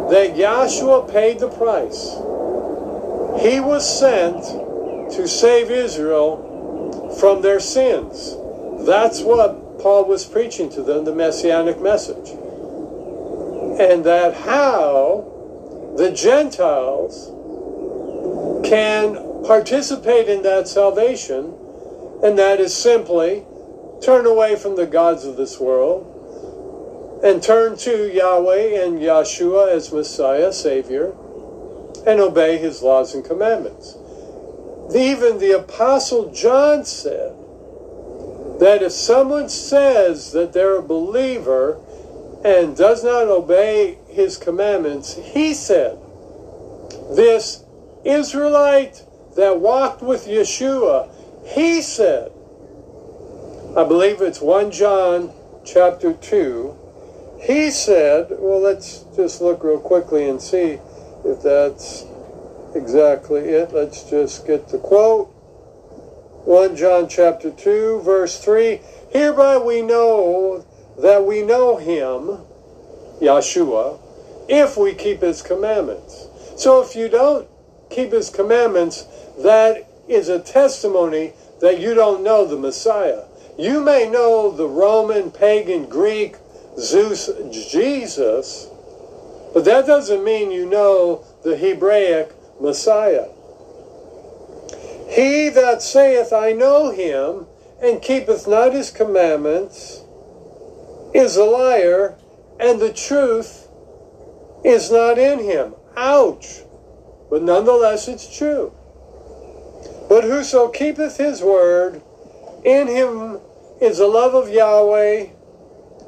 That 0.09 0.35
Yahshua 0.35 1.11
paid 1.11 1.39
the 1.39 1.49
price. 1.49 2.15
He 3.43 3.59
was 3.59 3.83
sent 3.87 4.43
to 5.13 5.27
save 5.27 5.69
Israel 5.69 7.15
from 7.19 7.41
their 7.41 7.59
sins. 7.59 8.35
That's 8.85 9.21
what 9.21 9.60
Paul 9.81 10.05
was 10.05 10.25
preaching 10.25 10.69
to 10.71 10.83
them 10.83 11.05
the 11.05 11.15
messianic 11.15 11.81
message. 11.81 12.29
And 13.79 14.03
that 14.03 14.35
how 14.35 15.93
the 15.97 16.11
Gentiles 16.11 17.31
can 18.67 19.43
participate 19.43 20.29
in 20.29 20.43
that 20.43 20.67
salvation, 20.67 21.53
and 22.23 22.37
that 22.37 22.59
is 22.59 22.75
simply 22.75 23.43
turn 24.01 24.25
away 24.25 24.55
from 24.55 24.75
the 24.75 24.85
gods 24.85 25.25
of 25.25 25.35
this 25.35 25.59
world 25.59 26.07
and 27.23 27.41
turn 27.41 27.77
to 27.77 28.11
Yahweh 28.11 28.83
and 28.83 28.99
Yahshua 28.99 29.71
as 29.71 29.91
Messiah, 29.91 30.51
Savior, 30.51 31.13
and 32.05 32.19
obey 32.19 32.57
his 32.57 32.81
laws 32.81 33.13
and 33.13 33.23
commandments. 33.23 33.95
Even 34.95 35.37
the 35.37 35.51
Apostle 35.51 36.31
John 36.31 36.83
said, 36.83 37.35
that 38.61 38.83
if 38.83 38.91
someone 38.91 39.49
says 39.49 40.33
that 40.33 40.53
they're 40.53 40.77
a 40.77 40.83
believer 40.83 41.79
and 42.45 42.77
does 42.77 43.03
not 43.03 43.27
obey 43.27 43.97
his 44.07 44.37
commandments, 44.37 45.15
he 45.15 45.51
said, 45.51 45.97
this 47.09 47.65
Israelite 48.05 49.03
that 49.35 49.59
walked 49.59 50.03
with 50.03 50.27
Yeshua, 50.27 51.09
he 51.43 51.81
said, 51.81 52.31
I 53.75 53.83
believe 53.83 54.21
it's 54.21 54.39
1 54.39 54.69
John 54.69 55.31
chapter 55.65 56.13
2, 56.13 56.77
he 57.41 57.71
said, 57.71 58.27
well, 58.29 58.61
let's 58.61 59.05
just 59.15 59.41
look 59.41 59.63
real 59.63 59.79
quickly 59.79 60.29
and 60.29 60.39
see 60.39 60.77
if 61.25 61.41
that's 61.41 62.05
exactly 62.75 63.41
it. 63.41 63.73
Let's 63.73 64.07
just 64.07 64.45
get 64.45 64.67
the 64.67 64.77
quote. 64.77 65.33
1 66.45 66.75
John 66.75 67.07
chapter 67.07 67.51
2, 67.51 68.01
verse 68.01 68.43
3 68.43 68.81
Hereby 69.11 69.59
we 69.59 69.83
know 69.83 70.65
that 70.97 71.23
we 71.23 71.43
know 71.43 71.77
him, 71.77 72.45
Yeshua, 73.21 73.99
if 74.49 74.75
we 74.75 74.93
keep 74.93 75.21
his 75.21 75.43
commandments. 75.43 76.27
So 76.57 76.81
if 76.81 76.95
you 76.95 77.09
don't 77.09 77.47
keep 77.91 78.11
his 78.11 78.31
commandments, 78.31 79.05
that 79.37 79.87
is 80.07 80.29
a 80.29 80.39
testimony 80.39 81.33
that 81.59 81.79
you 81.79 81.93
don't 81.93 82.23
know 82.23 82.45
the 82.45 82.57
Messiah. 82.57 83.23
You 83.57 83.79
may 83.79 84.09
know 84.09 84.49
the 84.49 84.67
Roman, 84.67 85.29
pagan, 85.29 85.85
Greek, 85.85 86.37
Zeus, 86.79 87.29
Jesus, 87.51 88.67
but 89.53 89.65
that 89.65 89.85
doesn't 89.85 90.23
mean 90.23 90.49
you 90.49 90.65
know 90.65 91.23
the 91.43 91.55
Hebraic 91.55 92.33
Messiah. 92.59 93.27
He 95.11 95.49
that 95.49 95.81
saith, 95.81 96.31
I 96.31 96.53
know 96.53 96.91
him, 96.91 97.47
and 97.81 98.01
keepeth 98.01 98.47
not 98.47 98.71
his 98.71 98.91
commandments, 98.91 100.03
is 101.13 101.35
a 101.35 101.43
liar, 101.43 102.15
and 102.57 102.79
the 102.79 102.93
truth 102.93 103.67
is 104.63 104.89
not 104.89 105.17
in 105.17 105.39
him. 105.39 105.75
Ouch! 105.97 106.61
But 107.29 107.43
nonetheless, 107.43 108.07
it's 108.07 108.37
true. 108.37 108.73
But 110.07 110.23
whoso 110.23 110.69
keepeth 110.69 111.17
his 111.17 111.41
word, 111.41 112.01
in 112.63 112.87
him 112.87 113.39
is 113.81 113.97
the 113.97 114.07
love 114.07 114.33
of 114.33 114.49
Yahweh 114.49 115.27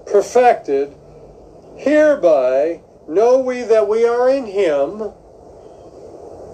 perfected. 0.06 0.96
Hereby 1.76 2.80
know 3.10 3.39
we 3.39 3.63
that 3.63 3.89
we 3.89 4.06
are 4.06 4.30
in 4.30 4.46
him. 4.46 5.12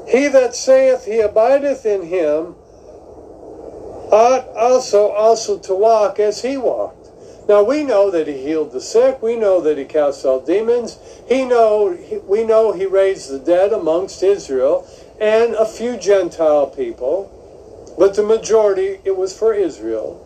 He 0.09 0.27
that 0.27 0.55
saith 0.55 1.05
he 1.05 1.19
abideth 1.19 1.85
in 1.85 2.03
him 2.03 2.55
ought 4.11 4.47
also 4.55 5.11
also 5.11 5.59
to 5.59 5.75
walk 5.75 6.19
as 6.19 6.41
he 6.41 6.57
walked. 6.57 7.09
Now 7.47 7.63
we 7.63 7.83
know 7.83 8.09
that 8.09 8.27
he 8.27 8.41
healed 8.41 8.71
the 8.71 8.81
sick. 8.81 9.21
We 9.21 9.35
know 9.35 9.61
that 9.61 9.77
he 9.77 9.85
cast 9.85 10.25
out 10.25 10.47
demons. 10.47 10.97
He 11.27 11.45
know 11.45 11.95
we 12.27 12.43
know 12.43 12.71
he 12.71 12.87
raised 12.87 13.29
the 13.29 13.39
dead 13.39 13.71
amongst 13.71 14.23
Israel 14.23 14.87
and 15.21 15.53
a 15.53 15.65
few 15.65 15.97
Gentile 15.97 16.67
people, 16.67 17.29
but 17.97 18.15
the 18.15 18.23
majority 18.23 18.99
it 19.03 19.15
was 19.15 19.37
for 19.37 19.53
Israel. 19.53 20.25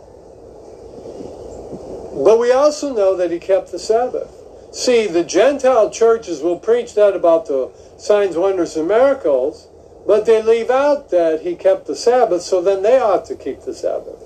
But 2.14 2.40
we 2.40 2.52
also 2.52 2.94
know 2.94 3.18
that 3.18 3.32
he 3.32 3.40
kept 3.40 3.72
the 3.72 3.80
Sabbath. 3.80 4.32
See, 4.72 5.08
the 5.08 5.24
Gentile 5.24 5.90
churches 5.90 6.42
will 6.42 6.60
preach 6.60 6.96
that 6.96 7.16
about 7.16 7.48
the 7.48 7.72
signs, 7.98 8.38
wonders, 8.38 8.76
and 8.76 8.88
miracles, 8.88 9.68
but 10.06 10.26
they 10.26 10.42
leave 10.42 10.70
out 10.70 11.10
that 11.10 11.42
he 11.42 11.56
kept 11.56 11.88
the 11.88 11.96
Sabbath, 11.96 12.42
so 12.42 12.62
then 12.62 12.84
they 12.84 13.00
ought 13.00 13.26
to 13.26 13.36
keep 13.36 13.62
the 13.62 13.74
Sabbath. 13.74 14.20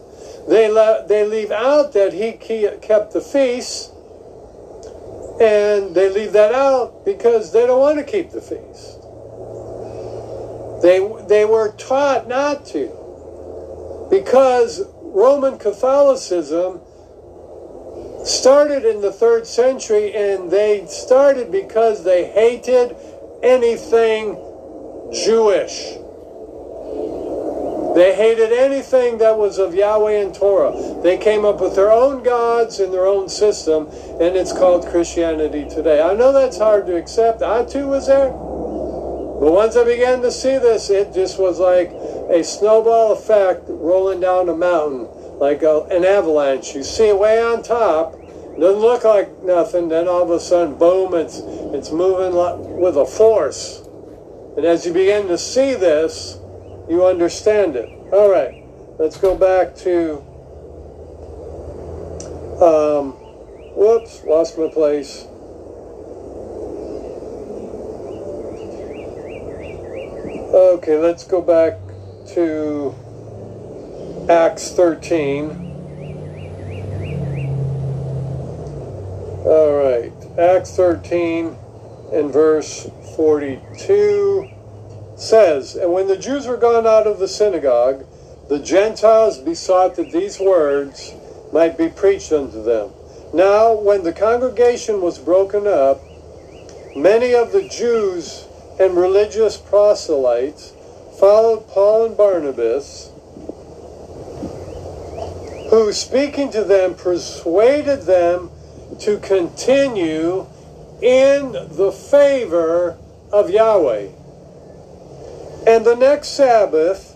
They, 0.48 0.72
le- 0.72 1.06
they 1.08 1.26
leave 1.26 1.52
out 1.52 1.94
that 1.94 2.14
he 2.14 2.34
kept 2.34 3.14
the 3.14 3.22
feast, 3.22 3.92
and 5.40 5.94
they 5.94 6.10
leave 6.10 6.34
that 6.34 6.54
out 6.54 7.06
because 7.06 7.52
they 7.52 7.68
don't 7.68 7.80
want 7.80 7.98
to 8.00 8.04
keep 8.04 8.32
the 8.32 8.42
feast. 8.42 9.02
They, 10.82 11.00
they 11.28 11.46
were 11.46 11.74
taught 11.74 12.28
not 12.28 12.66
to 12.68 13.08
because 14.10 14.84
Roman 15.02 15.58
Catholicism 15.58 16.82
started 18.24 18.86
in 18.86 19.02
the 19.02 19.12
third 19.12 19.48
century 19.48 20.14
and 20.14 20.52
they 20.52 20.86
started 20.88 21.52
because 21.52 22.04
they 22.04 22.26
hated 22.26 22.96
anything 23.42 24.36
Jewish. 25.12 25.98
They 27.96 28.14
hated 28.14 28.52
anything 28.52 29.18
that 29.18 29.38
was 29.38 29.58
of 29.58 29.74
Yahweh 29.74 30.22
and 30.22 30.36
Torah. 30.36 31.02
They 31.02 31.18
came 31.18 31.46
up 31.46 31.60
with 31.60 31.76
their 31.76 31.92
own 31.92 32.22
gods 32.22 32.80
and 32.80 32.94
their 32.94 33.08
own 33.08 33.28
system, 33.28 33.88
and 34.22 34.36
it's 34.36 34.52
called 34.52 34.86
Christianity 34.86 35.68
today. 35.68 36.02
I 36.02 36.14
know 36.14 36.32
that's 36.32 36.60
hard 36.60 36.86
to 36.88 36.96
accept. 36.96 37.42
I 37.42 37.66
too 37.66 37.88
was 37.88 38.06
there. 38.06 38.30
But 38.30 39.52
once 39.52 39.76
I 39.76 39.84
began 39.84 40.22
to 40.22 40.32
see 40.32 40.58
this, 40.58 40.90
it 40.90 41.14
just 41.14 41.40
was 41.40 41.60
like 41.60 41.92
a 42.30 42.44
snowball 42.44 43.14
effect 43.14 43.64
rolling 43.68 44.20
down 44.20 44.50
a 44.50 44.56
mountain, 44.56 45.08
like 45.40 45.64
a, 45.64 45.84
an 45.86 46.06
avalanche. 46.06 46.76
You 46.76 46.84
see 46.84 47.08
it 47.08 47.18
way 47.18 47.42
on 47.42 47.64
top, 47.64 48.14
it 48.14 48.60
doesn't 48.60 48.82
look 48.82 49.06
like 49.06 49.44
nothing, 49.44 49.90
then 49.90 50.08
all 50.08 50.24
of 50.24 50.32
a 50.32 50.40
sudden, 50.40 50.76
boom, 50.76 51.14
it's, 51.14 51.40
it's 51.40 51.92
moving 51.92 52.36
with 52.80 52.98
a 52.98 53.06
force. 53.06 53.87
And 54.58 54.66
as 54.66 54.88
you 54.88 54.92
begin 54.92 55.28
to 55.28 55.38
see 55.38 55.76
this, 55.76 56.40
you 56.90 57.06
understand 57.06 57.76
it. 57.76 57.92
All 58.12 58.28
right, 58.28 58.56
let's 58.98 59.16
go 59.16 59.36
back 59.38 59.76
to. 59.78 60.18
Um, 62.60 63.12
whoops, 63.78 64.24
lost 64.24 64.58
my 64.58 64.68
place. 64.68 65.28
Okay, 70.56 70.98
let's 70.98 71.24
go 71.24 71.40
back 71.40 71.78
to 72.34 72.96
Acts 74.28 74.72
13. 74.72 75.50
All 79.46 79.74
right, 79.78 80.12
Acts 80.40 80.76
13 80.76 81.56
and 82.12 82.34
verse 82.34 82.90
42 83.18 84.48
says, 85.16 85.76
And 85.76 85.92
when 85.92 86.08
the 86.08 86.20
Jews 86.20 86.46
were 86.46 86.56
gone 86.56 86.86
out 86.86 87.08
of 87.08 87.18
the 87.18 87.28
synagogue, 87.28 88.06
the 88.48 88.60
Gentiles 88.60 89.40
besought 89.40 89.96
that 89.96 90.12
these 90.12 90.40
words 90.40 91.16
might 91.52 91.80
be 91.80 91.90
preached 91.90 92.32
unto 92.32 92.62
them. 92.62 92.92
Now, 93.34 93.74
when 93.74 94.04
the 94.04 94.14
congregation 94.14 95.02
was 95.02 95.18
broken 95.18 95.66
up, 95.66 96.00
many 96.96 97.34
of 97.34 97.52
the 97.52 97.64
Jews 97.64 98.48
and 98.80 98.96
religious 98.96 99.58
proselytes 99.58 100.74
followed 101.20 101.68
Paul 101.70 102.06
and 102.06 102.16
Barnabas, 102.16 103.10
who, 105.72 105.92
speaking 105.92 106.52
to 106.52 106.64
them, 106.64 106.94
persuaded 106.94 108.04
them 108.04 108.52
to 109.00 109.18
continue 109.18 110.46
in 111.02 111.54
the 111.54 111.92
favor 111.92 112.96
of 113.32 113.50
Yahweh. 113.50 114.10
And 115.68 115.86
the 115.86 115.96
next 115.96 116.30
Sabbath, 116.30 117.16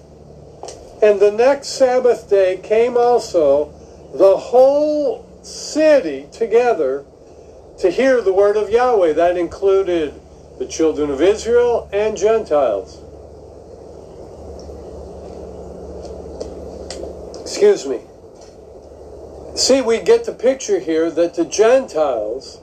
and 1.02 1.19
the 1.19 1.32
next 1.32 1.69
Sabbath 1.69 2.30
day 2.30 2.58
came 2.62 2.97
also 2.97 3.74
the 4.13 4.38
whole 4.38 5.26
city 5.41 6.28
together 6.32 7.06
to 7.80 7.89
hear 7.89 8.21
the 8.21 8.34
word 8.34 8.58
of 8.58 8.69
Yahweh. 8.69 9.13
That 9.13 9.38
included 9.38 10.13
the 10.60 10.67
children 10.67 11.10
of 11.10 11.21
Israel 11.21 11.89
and 11.93 12.17
Gentiles. 12.17 13.00
Excuse 17.41 17.88
me. 17.88 18.02
See, 19.56 19.82
we 19.82 20.00
get 20.02 20.26
the 20.26 20.34
picture 20.34 20.80
here 20.80 21.12
that 21.12 21.36
the 21.36 21.45
Gentiles, 21.45 22.62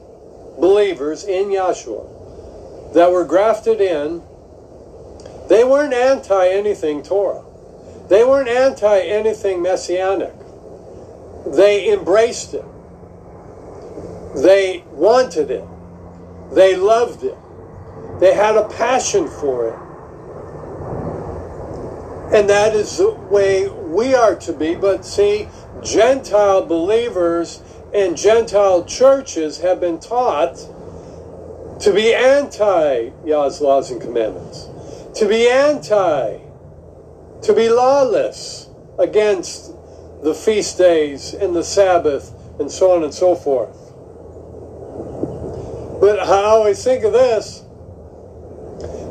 believers 0.59 1.25
in 1.25 1.49
Yahshua, 1.49 2.18
that 2.95 3.11
were 3.11 3.25
grafted 3.25 3.81
in 3.81 4.23
they 5.49 5.65
weren't 5.65 5.95
anti 5.95 6.49
anything 6.49 7.03
Torah. 7.03 7.43
They 8.09 8.23
weren't 8.23 8.49
anti 8.49 9.01
anything 9.01 9.63
messianic. 9.63 10.35
They 11.47 11.91
embraced 11.91 12.53
it. 12.53 12.65
They 14.37 14.85
wanted 14.93 15.51
it. 15.51 15.65
They 16.53 16.77
loved 16.77 17.25
it. 17.25 17.37
They 18.21 18.35
had 18.35 18.57
a 18.57 18.69
passion 18.69 19.27
for 19.27 19.69
it. 19.69 19.79
And 22.35 22.51
that 22.51 22.75
is 22.75 22.99
the 22.99 23.11
way 23.11 23.69
we 23.69 24.15
are 24.15 24.37
to 24.37 24.53
be. 24.53 24.75
But 24.75 25.07
see, 25.07 25.49
Gentile 25.83 26.67
believers 26.67 27.63
and 27.95 28.19
Gentile 28.19 28.85
churches 28.85 29.61
have 29.61 29.81
been 29.81 29.99
taught 29.99 30.59
to 31.81 31.93
be 31.93 32.15
anti 32.15 33.11
Yah's 33.25 33.61
laws 33.61 33.91
and 33.91 34.01
commandments 34.01 34.69
to 35.19 35.27
be 35.27 35.49
anti, 35.49 36.39
to 37.43 37.53
be 37.53 37.69
lawless 37.69 38.69
against 39.01 39.73
the 40.23 40.33
feast 40.33 40.79
days 40.79 41.35
and 41.35 41.57
the 41.57 41.65
Sabbath 41.65 42.33
and 42.61 42.71
so 42.71 42.93
on 42.93 43.03
and 43.03 43.13
so 43.13 43.35
forth. 43.35 43.77
But 46.01 46.21
I 46.21 46.45
always 46.45 46.83
think 46.85 47.03
of 47.03 47.13
this. 47.13 47.65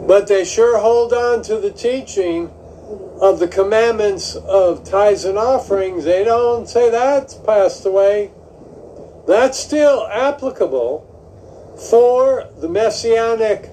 But 0.08 0.27
they 0.27 0.45
sure 0.45 0.80
hold 0.80 1.12
on 1.12 1.41
to 1.43 1.58
the 1.58 1.71
teaching 1.71 2.49
of 3.19 3.39
the 3.39 3.47
commandments 3.49 4.36
of 4.36 4.86
tithes 4.86 5.25
and 5.25 5.38
offerings. 5.38 6.06
They 6.06 6.23
don't 6.23 6.69
say 6.69 6.89
that's 6.89 7.34
passed 7.34 7.86
away. 7.86 8.32
That's 9.27 9.60
still 9.60 10.08
applicable 10.08 11.07
for 11.78 12.50
the 12.58 12.68
messianic 12.68 13.70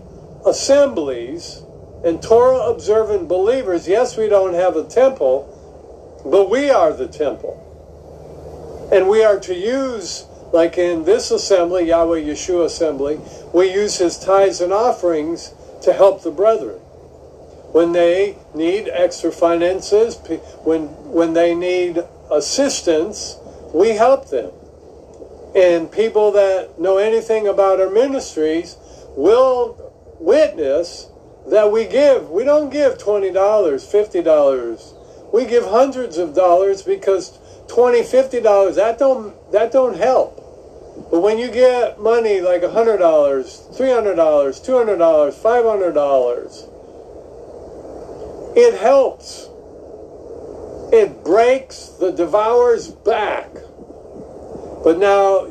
assemblies 0.46 1.62
and 2.04 2.22
Torah 2.22 2.70
observant 2.70 3.28
believers, 3.28 3.88
yes, 3.88 4.16
we 4.16 4.28
don't 4.28 4.52
have 4.52 4.76
a 4.76 4.84
temple, 4.84 5.48
but 6.24 6.50
we 6.50 6.70
are 6.70 6.92
the 6.92 7.08
temple. 7.08 7.60
And 8.92 9.08
we 9.08 9.24
are 9.24 9.40
to 9.40 9.54
use, 9.54 10.26
like 10.52 10.76
in 10.76 11.04
this 11.04 11.30
assembly, 11.30 11.88
Yahweh 11.88 12.20
Yeshua 12.20 12.66
assembly, 12.66 13.20
we 13.54 13.72
use 13.72 13.96
his 13.96 14.18
tithes 14.18 14.60
and 14.60 14.72
offerings 14.72 15.54
to 15.82 15.94
help 15.94 16.22
the 16.22 16.30
brethren. 16.30 16.78
When 17.72 17.92
they 17.92 18.36
need 18.54 18.88
extra 18.88 19.32
finances, 19.32 20.16
when, 20.62 20.88
when 21.10 21.32
they 21.32 21.54
need 21.54 22.04
assistance, 22.30 23.38
we 23.72 23.90
help 23.90 24.28
them. 24.28 24.52
And 25.54 25.90
people 25.90 26.32
that 26.32 26.80
know 26.80 26.98
anything 26.98 27.46
about 27.46 27.80
our 27.80 27.90
ministries 27.90 28.76
will 29.16 29.92
witness 30.18 31.08
that 31.46 31.70
we 31.70 31.86
give. 31.86 32.30
We 32.30 32.42
don't 32.44 32.70
give 32.70 32.98
$20, 32.98 33.32
$50. 33.32 35.32
we 35.32 35.46
give 35.46 35.64
hundreds 35.66 36.18
of 36.18 36.34
dollars 36.34 36.82
because 36.82 37.38
20 37.68 38.02
50 38.04 38.40
dollars 38.40 38.76
that 38.76 38.98
don't 38.98 39.34
that 39.52 39.72
don't 39.72 39.96
help 39.96 40.36
but 41.10 41.20
when 41.20 41.38
you 41.38 41.50
get 41.50 41.98
money 41.98 42.40
like 42.40 42.62
$100 42.62 42.98
$300 42.98 44.14
$200 44.14 45.34
$500 45.34 46.68
it 48.56 48.78
helps 48.78 49.48
it 50.92 51.24
breaks 51.24 51.88
the 51.98 52.12
devourer's 52.12 52.88
back 52.90 53.50
but 54.84 54.98
now 54.98 55.48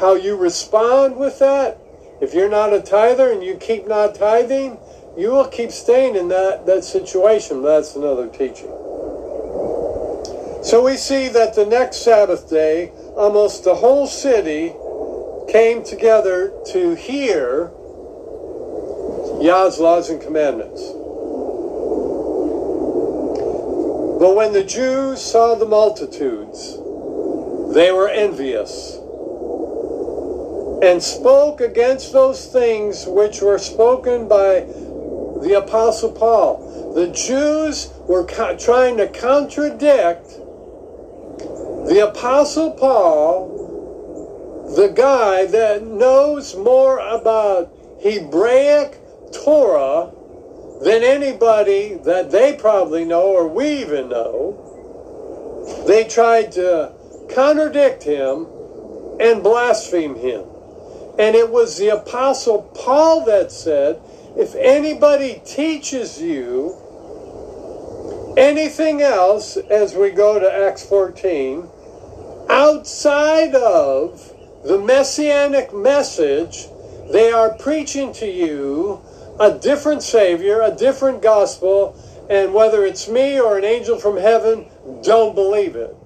how 0.00 0.14
you 0.14 0.36
respond 0.36 1.16
with 1.16 1.38
that 1.38 1.78
if 2.20 2.34
you're 2.34 2.50
not 2.50 2.72
a 2.72 2.80
tither 2.80 3.32
and 3.32 3.42
you 3.42 3.56
keep 3.56 3.86
not 3.86 4.14
tithing 4.14 4.78
you 5.16 5.30
will 5.30 5.46
keep 5.46 5.70
staying 5.70 6.16
in 6.16 6.28
that, 6.28 6.66
that 6.66 6.84
situation. 6.84 7.62
That's 7.62 7.94
another 7.94 8.28
teaching. 8.28 8.70
So 10.62 10.82
we 10.84 10.96
see 10.96 11.28
that 11.28 11.54
the 11.54 11.66
next 11.66 11.98
Sabbath 11.98 12.48
day, 12.50 12.90
almost 13.16 13.64
the 13.64 13.76
whole 13.76 14.06
city 14.06 14.74
came 15.48 15.84
together 15.84 16.52
to 16.72 16.94
hear 16.94 17.70
Yah's 19.40 19.78
laws 19.78 20.10
and 20.10 20.20
commandments. 20.20 20.82
But 24.18 24.34
when 24.34 24.52
the 24.52 24.64
Jews 24.64 25.20
saw 25.20 25.54
the 25.54 25.66
multitudes, 25.66 26.78
they 27.74 27.90
were 27.90 28.08
envious 28.08 28.98
and 30.80 31.02
spoke 31.02 31.60
against 31.60 32.12
those 32.12 32.46
things 32.46 33.04
which 33.06 33.42
were 33.42 33.58
spoken 33.58 34.28
by 34.28 34.60
the 35.42 35.60
Apostle 35.60 36.12
Paul. 36.12 36.94
The 36.94 37.08
Jews 37.08 37.90
were 38.06 38.24
trying 38.24 38.96
to 38.98 39.08
contradict 39.08 40.28
the 41.88 42.08
Apostle 42.08 42.72
Paul, 42.72 44.72
the 44.76 44.88
guy 44.88 45.46
that 45.46 45.82
knows 45.82 46.54
more 46.54 46.98
about 46.98 47.72
Hebraic 48.00 49.00
Torah 49.32 50.12
than 50.82 51.02
anybody 51.02 51.94
that 52.04 52.30
they 52.30 52.54
probably 52.54 53.04
know 53.04 53.32
or 53.32 53.48
we 53.48 53.80
even 53.80 54.10
know. 54.10 54.60
They 55.86 56.04
tried 56.04 56.52
to 56.52 56.92
contradict 57.28 58.02
him 58.02 58.46
and 59.20 59.42
blaspheme 59.42 60.16
him. 60.16 60.44
And 61.18 61.36
it 61.36 61.50
was 61.50 61.78
the 61.78 61.88
Apostle 61.88 62.62
Paul 62.74 63.24
that 63.26 63.52
said, 63.52 64.00
if 64.36 64.54
anybody 64.56 65.40
teaches 65.44 66.20
you 66.20 66.76
anything 68.36 69.00
else 69.00 69.56
as 69.56 69.94
we 69.94 70.10
go 70.10 70.40
to 70.40 70.52
Acts 70.52 70.84
14, 70.84 71.68
outside 72.48 73.54
of 73.54 74.32
the 74.64 74.78
messianic 74.78 75.72
message, 75.72 76.66
they 77.12 77.30
are 77.30 77.54
preaching 77.54 78.12
to 78.14 78.26
you 78.26 79.00
a 79.38 79.56
different 79.56 80.02
Savior, 80.02 80.62
a 80.62 80.74
different 80.74 81.22
gospel, 81.22 81.96
and 82.28 82.52
whether 82.54 82.84
it's 82.84 83.08
me 83.08 83.38
or 83.38 83.56
an 83.58 83.64
angel 83.64 83.98
from 83.98 84.16
heaven, 84.16 84.66
don't 85.02 85.34
believe 85.34 85.76
it. 85.76 85.96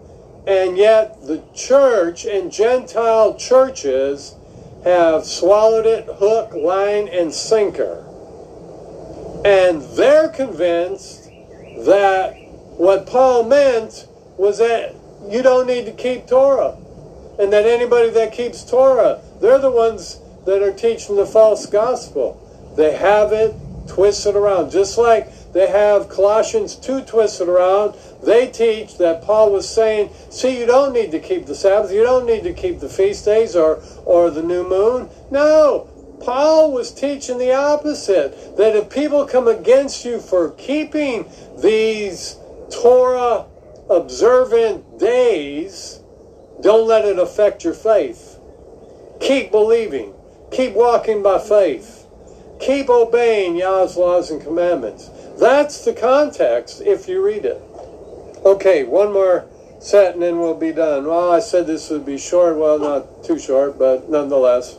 And 0.49 0.79
yet, 0.79 1.27
the 1.27 1.43
church 1.55 2.25
and 2.25 2.51
Gentile 2.51 3.35
churches 3.35 4.35
have 4.83 5.27
swallowed 5.27 5.85
it 5.85 6.07
hook, 6.07 6.55
line, 6.55 7.07
and 7.07 7.35
sinker. 7.35 8.07
And 9.45 9.83
they're 9.95 10.31
convinced 10.31 11.25
that 11.85 12.33
what 12.79 13.07
Paul 13.07 13.45
meant 13.45 14.09
was 14.39 14.57
that 14.57 14.95
you 15.29 15.43
don't 15.43 15.67
need 15.67 15.85
to 15.85 15.93
keep 15.93 16.27
Torah. 16.27 16.79
And 17.39 17.53
that 17.53 17.67
anybody 17.67 18.09
that 18.11 18.33
keeps 18.33 18.65
Torah, 18.65 19.21
they're 19.43 19.59
the 19.59 19.71
ones 19.71 20.19
that 20.47 20.63
are 20.63 20.73
teaching 20.73 21.17
the 21.17 21.27
false 21.27 21.67
gospel. 21.67 22.41
They 22.75 22.97
have 22.97 23.33
it 23.33 23.55
twisted 23.87 24.35
around. 24.35 24.71
Just 24.71 24.97
like 24.97 25.31
they 25.53 25.69
have 25.69 26.09
Colossians 26.09 26.77
2 26.77 27.03
twisted 27.03 27.49
around, 27.49 27.95
they 28.23 28.49
teach 28.49 28.99
that 28.99 29.23
Paul 29.23 29.51
was 29.53 29.69
saying, 29.69 30.11
see, 30.31 30.59
you 30.59 30.67
don't 30.67 30.93
need 30.93 31.11
to 31.13 31.21
keep 31.21 31.47
the 31.47 31.55
Sabbath, 31.55 31.93
you 31.93 32.03
don't 32.03 32.27
need 32.27 32.43
to 32.45 32.53
keep 32.53 32.81
the 32.81 32.89
feast 32.89 33.25
days 33.25 33.57
or, 33.57 33.83
or 34.05 34.31
the 34.31 34.43
new 34.43 34.69
moon. 34.69 35.09
No, 35.31 35.89
Paul 36.21 36.73
was 36.73 36.93
teaching 36.93 37.39
the 37.39 37.55
opposite 37.55 38.57
that 38.57 38.77
if 38.77 38.91
people 38.91 39.25
come 39.27 39.49
against 39.49 40.05
you 40.05 40.21
for 40.21 40.51
keeping 40.53 41.27
these 41.57 42.37
Torah 42.71 43.47
observant 43.89 44.99
days, 44.99 46.01
don't 46.61 46.87
let 46.89 47.05
it 47.05 47.19
affect 47.19 47.65
your 47.65 47.75
faith. 47.75 48.39
Keep 49.21 49.51
believing, 49.51 50.13
keep 50.51 50.73
walking 50.73 51.23
by 51.23 51.39
faith, 51.39 52.07
keep 52.61 52.89
obeying 52.89 53.57
Yah's 53.57 53.97
laws 53.97 54.31
and 54.31 54.43
commandments. 54.43 55.11
That's 55.39 55.85
the 55.85 55.93
context 55.93 56.81
if 56.81 57.09
you 57.09 57.25
read 57.25 57.45
it. 57.45 57.63
Okay, 58.45 58.85
one 58.85 59.13
more 59.13 59.47
set 59.79 60.15
and 60.15 60.23
then 60.23 60.41
we'll 60.41 60.55
be 60.55 60.73
done. 60.73 61.07
Well, 61.07 61.31
I 61.31 61.39
said 61.39 61.67
this 61.67 61.91
would 61.91 62.05
be 62.05 62.19
short. 62.19 62.57
Well, 62.57 62.79
not 62.79 63.25
too 63.25 63.39
short, 63.39 63.79
but 63.79 64.11
nonetheless. 64.11 64.79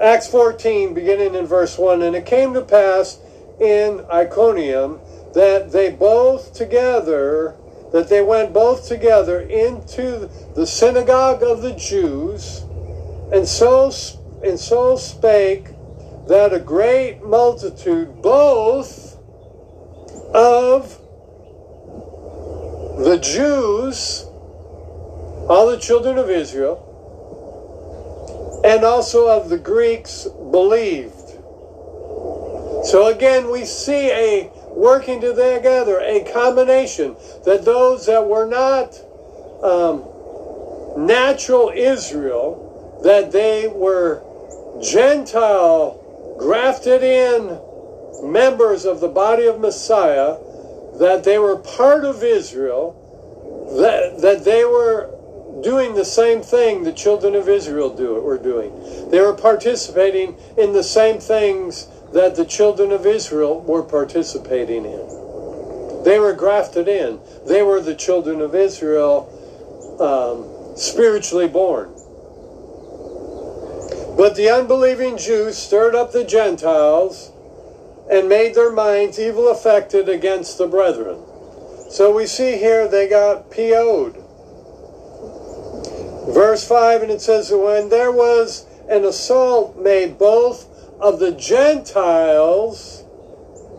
Acts 0.00 0.28
14, 0.28 0.94
beginning 0.94 1.34
in 1.34 1.46
verse 1.46 1.76
1 1.76 2.02
And 2.02 2.14
it 2.14 2.24
came 2.24 2.54
to 2.54 2.62
pass 2.62 3.18
in 3.60 4.04
Iconium 4.12 5.00
that 5.34 5.72
they 5.72 5.90
both 5.90 6.54
together, 6.54 7.54
that 7.92 8.08
they 8.08 8.22
went 8.22 8.52
both 8.52 8.86
together 8.86 9.40
into 9.40 10.30
the 10.54 10.66
synagogue 10.66 11.42
of 11.42 11.62
the 11.62 11.72
Jews, 11.72 12.62
and 13.32 13.46
so, 13.46 13.92
and 14.42 14.58
so 14.58 14.96
spake 14.96 15.68
that 16.28 16.52
a 16.52 16.60
great 16.60 17.22
multitude, 17.24 18.22
both 18.22 18.99
of 20.34 20.98
the 22.98 23.18
Jews, 23.18 24.26
all 25.48 25.70
the 25.70 25.78
children 25.78 26.18
of 26.18 26.30
Israel, 26.30 26.86
and 28.64 28.84
also 28.84 29.28
of 29.28 29.48
the 29.48 29.58
Greeks 29.58 30.24
believed. 30.24 31.14
So 32.84 33.08
again, 33.08 33.50
we 33.50 33.64
see 33.64 34.10
a 34.10 34.50
working 34.68 35.20
together, 35.20 36.00
a 36.00 36.24
combination 36.32 37.16
that 37.44 37.64
those 37.64 38.06
that 38.06 38.26
were 38.26 38.46
not 38.46 38.98
um, 39.62 40.04
natural 41.06 41.72
Israel, 41.74 43.00
that 43.02 43.32
they 43.32 43.66
were 43.68 44.22
Gentile, 44.82 46.36
grafted 46.38 47.02
in 47.02 47.58
members 48.22 48.84
of 48.84 49.00
the 49.00 49.08
body 49.08 49.46
of 49.46 49.60
Messiah, 49.60 50.38
that 50.98 51.24
they 51.24 51.38
were 51.38 51.56
part 51.56 52.04
of 52.04 52.22
Israel, 52.22 52.96
that, 53.80 54.20
that 54.20 54.44
they 54.44 54.64
were 54.64 55.10
doing 55.62 55.94
the 55.94 56.04
same 56.04 56.42
thing 56.42 56.84
the 56.84 56.92
children 56.92 57.34
of 57.34 57.48
Israel 57.48 57.94
do, 57.94 58.20
were 58.20 58.38
doing. 58.38 59.10
They 59.10 59.20
were 59.20 59.34
participating 59.34 60.36
in 60.56 60.72
the 60.72 60.82
same 60.82 61.20
things 61.20 61.86
that 62.12 62.34
the 62.36 62.44
children 62.44 62.92
of 62.92 63.06
Israel 63.06 63.60
were 63.60 63.82
participating 63.82 64.84
in. 64.84 66.04
They 66.04 66.18
were 66.18 66.32
grafted 66.32 66.88
in. 66.88 67.20
They 67.46 67.62
were 67.62 67.80
the 67.80 67.94
children 67.94 68.40
of 68.40 68.54
Israel 68.54 69.28
um, 70.00 70.76
spiritually 70.76 71.48
born. 71.48 71.94
But 74.16 74.34
the 74.34 74.50
unbelieving 74.50 75.16
Jews 75.18 75.56
stirred 75.56 75.94
up 75.94 76.12
the 76.12 76.24
Gentiles 76.24 77.29
and 78.10 78.28
made 78.28 78.54
their 78.54 78.72
minds 78.72 79.20
evil 79.20 79.48
affected 79.48 80.08
against 80.08 80.58
the 80.58 80.66
brethren. 80.66 81.22
So 81.90 82.14
we 82.14 82.26
see 82.26 82.56
here 82.56 82.88
they 82.88 83.08
got 83.08 83.50
PO'd. 83.50 84.16
Verse 86.34 86.66
5, 86.66 87.02
and 87.02 87.10
it 87.10 87.20
says, 87.20 87.50
When 87.50 87.88
there 87.88 88.12
was 88.12 88.66
an 88.88 89.04
assault 89.04 89.76
made 89.76 90.18
both 90.18 90.66
of 91.00 91.18
the 91.18 91.32
Gentiles 91.32 93.04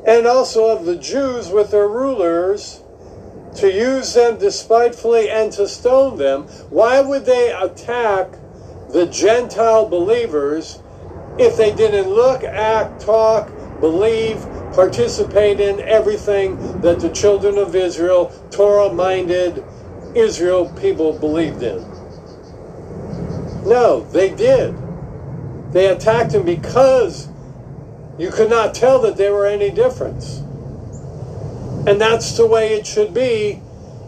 and 0.08 0.26
also 0.26 0.76
of 0.76 0.86
the 0.86 0.98
Jews 0.98 1.50
with 1.50 1.72
their 1.72 1.88
rulers 1.88 2.82
to 3.56 3.72
use 3.72 4.14
them 4.14 4.40
despitefully 4.40 5.30
and 5.30 5.52
to 5.54 5.68
stone 5.68 6.18
them, 6.18 6.44
why 6.70 7.02
would 7.02 7.26
they 7.26 7.52
attack 7.52 8.32
the 8.92 9.06
Gentile 9.06 9.88
believers 9.88 10.80
if 11.38 11.58
they 11.58 11.74
didn't 11.74 12.10
look, 12.10 12.44
act, 12.44 13.02
talk, 13.02 13.52
believe, 13.82 14.48
participate 14.74 15.60
in 15.62 15.82
everything 15.82 16.60
that 16.82 17.02
the 17.02 17.12
children 17.12 17.60
of 17.60 17.76
Israel, 17.76 18.34
Torah 18.52 18.94
minded 18.94 19.66
Israel 20.16 20.70
people 20.70 21.20
believed 21.20 21.64
in? 21.64 21.88
No, 23.66 24.06
they 24.14 24.36
did. 24.36 24.76
They 25.74 25.88
attacked 25.88 26.34
him 26.36 26.46
because 26.46 27.30
you 28.18 28.32
could 28.32 28.50
not 28.50 28.76
tell 28.76 29.02
that 29.04 29.18
there 29.18 29.34
were 29.34 29.48
any 29.48 29.72
difference. 29.72 30.44
And 31.88 32.02
that's 32.02 32.38
the 32.38 32.48
way 32.48 32.74
it 32.74 32.88
should 32.88 33.14
be 33.14 33.56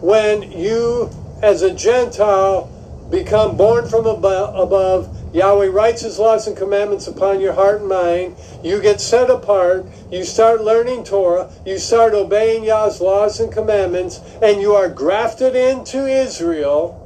when 0.00 0.42
you, 0.52 1.10
as 1.42 1.62
a 1.62 1.74
Gentile, 1.74 2.72
become 3.10 3.56
born 3.56 3.86
from 3.88 4.06
above, 4.06 5.23
Yahweh 5.34 5.66
writes 5.66 6.02
his 6.02 6.20
laws 6.20 6.46
and 6.46 6.56
commandments 6.56 7.08
upon 7.08 7.40
your 7.40 7.54
heart 7.54 7.80
and 7.80 7.88
mind. 7.88 8.36
You 8.62 8.80
get 8.80 9.00
set 9.00 9.28
apart. 9.28 9.84
You 10.08 10.22
start 10.22 10.62
learning 10.62 11.02
Torah. 11.02 11.50
You 11.66 11.78
start 11.78 12.14
obeying 12.14 12.62
Yah's 12.62 13.00
laws 13.00 13.40
and 13.40 13.52
commandments, 13.52 14.20
and 14.40 14.60
you 14.60 14.74
are 14.74 14.88
grafted 14.88 15.56
into 15.56 16.06
Israel. 16.06 17.00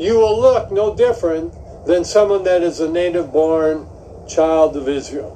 You 0.00 0.16
will 0.16 0.40
look 0.40 0.72
no 0.72 0.94
different 0.96 1.52
than 1.86 2.02
someone 2.02 2.44
that 2.44 2.62
is 2.62 2.80
a 2.80 2.90
native 2.90 3.30
born 3.30 3.86
child 4.26 4.74
of 4.78 4.88
Israel. 4.88 5.34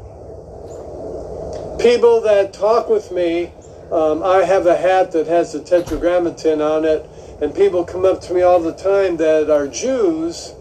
People 1.79 2.23
that 2.23 2.55
talk 2.55 2.89
with 2.89 3.13
me, 3.13 3.53
um, 3.93 4.23
I 4.23 4.45
have 4.45 4.67
a 4.67 4.77
hat 4.77 5.13
that 5.13 5.27
has 5.27 5.53
the 5.53 5.61
tetragrammaton 5.61 6.63
on 6.63 6.87
it, 6.87 7.07
and 7.43 7.55
people 7.55 7.85
come 7.85 8.07
up 8.07 8.23
to 8.23 8.33
me 8.33 8.41
all 8.41 8.61
the 8.61 8.73
time 8.73 9.19
that 9.19 9.51
are 9.51 9.69
Jews 9.69 10.55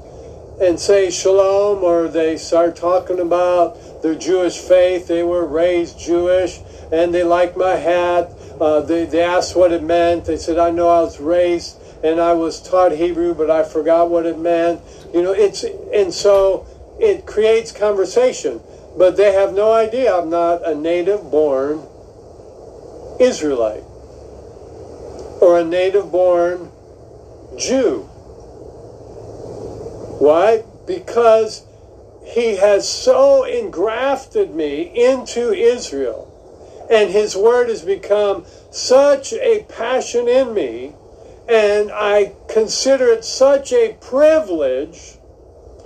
and 0.62 0.80
say 0.80 1.10
shalom, 1.10 1.84
or 1.84 2.08
they 2.08 2.38
start 2.38 2.76
talking 2.76 3.20
about 3.20 3.78
their 4.02 4.16
Jewish 4.16 4.58
faith. 4.58 5.08
They 5.08 5.24
were 5.24 5.46
raised 5.46 6.00
Jewish, 6.00 6.60
and 6.92 7.14
they 7.14 7.24
like 7.24 7.56
my 7.56 7.76
hat. 7.76 8.34
Uh, 8.60 8.82
they, 8.82 9.06
they 9.06 9.22
asked 9.22 9.56
what 9.56 9.72
it 9.72 9.84
meant. 9.84 10.26
They 10.26 10.38
said, 10.38 10.58
I 10.58 10.70
know 10.70 10.90
I 10.90 11.02
was 11.02 11.20
raised 11.20 11.80
and 12.04 12.20
I 12.20 12.34
was 12.34 12.62
taught 12.62 12.94
Hebrew, 12.94 13.34
but 13.34 13.50
I 13.50 13.64
forgot 13.64 14.10
what 14.10 14.26
it 14.26 14.40
meant. 14.40 14.82
You 15.14 15.22
know, 15.22 15.34
it's 15.34 15.64
and 15.94 16.14
so 16.14 16.66
it 17.00 17.26
creates 17.26 17.72
conversation, 17.72 18.62
but 18.98 19.18
they 19.18 19.34
have 19.34 19.54
no 19.54 19.74
idea 19.74 20.16
I'm 20.16 20.30
not 20.30 20.66
a 20.68 20.76
native 20.76 21.30
born 21.30 21.86
Israelite 23.20 23.84
or 25.42 25.60
a 25.60 25.64
native 25.64 26.12
born 26.12 26.72
Jew. 27.58 28.09
Why? 30.20 30.64
Because 30.86 31.64
he 32.24 32.58
has 32.58 32.88
so 32.88 33.44
engrafted 33.44 34.54
me 34.54 34.82
into 34.82 35.52
Israel, 35.52 36.28
and 36.90 37.10
his 37.10 37.36
word 37.36 37.70
has 37.70 37.82
become 37.82 38.46
such 38.72 39.34
a 39.34 39.66
passion 39.68 40.28
in 40.28 40.54
me 40.54 40.94
and 41.50 41.92
I 41.92 42.34
consider 42.48 43.08
it 43.08 43.26
such 43.26 43.74
a 43.74 43.98
privilege, 44.00 45.18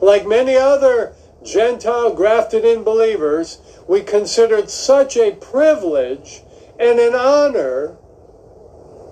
like 0.01 0.27
many 0.27 0.57
other 0.57 1.13
Gentile 1.41 2.13
grafted 2.13 2.65
in 2.65 2.83
believers, 2.83 3.59
we 3.87 4.01
consider 4.01 4.57
it 4.57 4.69
such 4.69 5.15
a 5.15 5.31
privilege 5.31 6.41
and 6.77 6.99
an 6.99 7.15
honor 7.15 7.95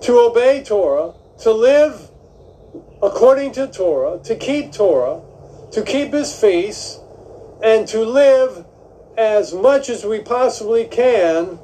to 0.02 0.18
obey 0.18 0.62
Torah, 0.62 1.14
to 1.38 1.52
live 1.52 2.10
according 3.02 3.52
to 3.52 3.66
Torah, 3.66 4.18
to 4.24 4.36
keep 4.36 4.72
Torah, 4.72 5.20
to 5.72 5.82
keep 5.82 6.12
his 6.12 6.38
feasts, 6.38 7.00
and 7.62 7.86
to 7.88 8.04
live 8.04 8.64
as 9.16 9.52
much 9.52 9.88
as 9.88 10.04
we 10.04 10.20
possibly 10.20 10.84
can 10.84 11.58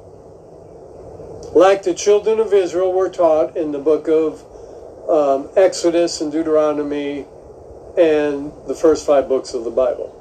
like 1.53 1.83
the 1.83 1.93
children 1.93 2.39
of 2.39 2.53
Israel 2.53 2.93
were 2.93 3.09
taught 3.09 3.57
in 3.57 3.71
the 3.71 3.79
book 3.79 4.07
of 4.07 4.43
um, 5.09 5.49
Exodus 5.55 6.21
and 6.21 6.31
Deuteronomy 6.31 7.25
and 7.97 8.51
the 8.67 8.75
first 8.75 9.05
five 9.05 9.27
books 9.27 9.53
of 9.53 9.63
the 9.63 9.71
Bible. 9.71 10.15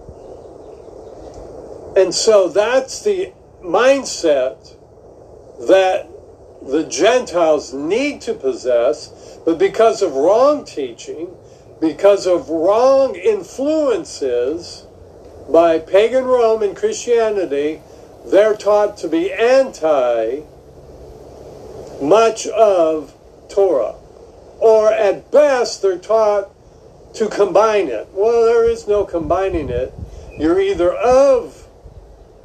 And 1.97 2.15
so 2.15 2.49
that's 2.49 3.03
the 3.03 3.33
mindset 3.63 4.75
that 5.69 6.09
the 6.63 6.85
Gentiles 6.85 7.73
need 7.73 8.21
to 8.23 8.35
possess, 8.35 9.13
but 9.49 9.59
because 9.59 10.03
of 10.03 10.13
wrong 10.13 10.63
teaching, 10.63 11.35
because 11.81 12.27
of 12.27 12.51
wrong 12.51 13.15
influences 13.15 14.85
by 15.51 15.79
pagan 15.79 16.27
Rome 16.27 16.63
and 16.63 16.77
Christianity, 16.77 17.81
they're 18.27 18.55
taught 18.55 18.99
to 18.99 19.09
be 19.09 19.33
anti 19.33 20.41
much 22.03 22.47
of 22.49 23.15
Torah 23.49 23.95
or 24.61 24.93
at 24.93 25.31
best 25.31 25.81
they're 25.81 25.97
taught 25.97 26.51
to 27.15 27.27
combine 27.31 27.89
it. 27.89 28.07
Well, 28.13 28.45
there 28.45 28.69
is 28.69 28.87
no 28.87 29.07
combining 29.07 29.71
it. 29.71 29.95
You're 30.39 30.61
either 30.61 30.93
of 30.93 31.67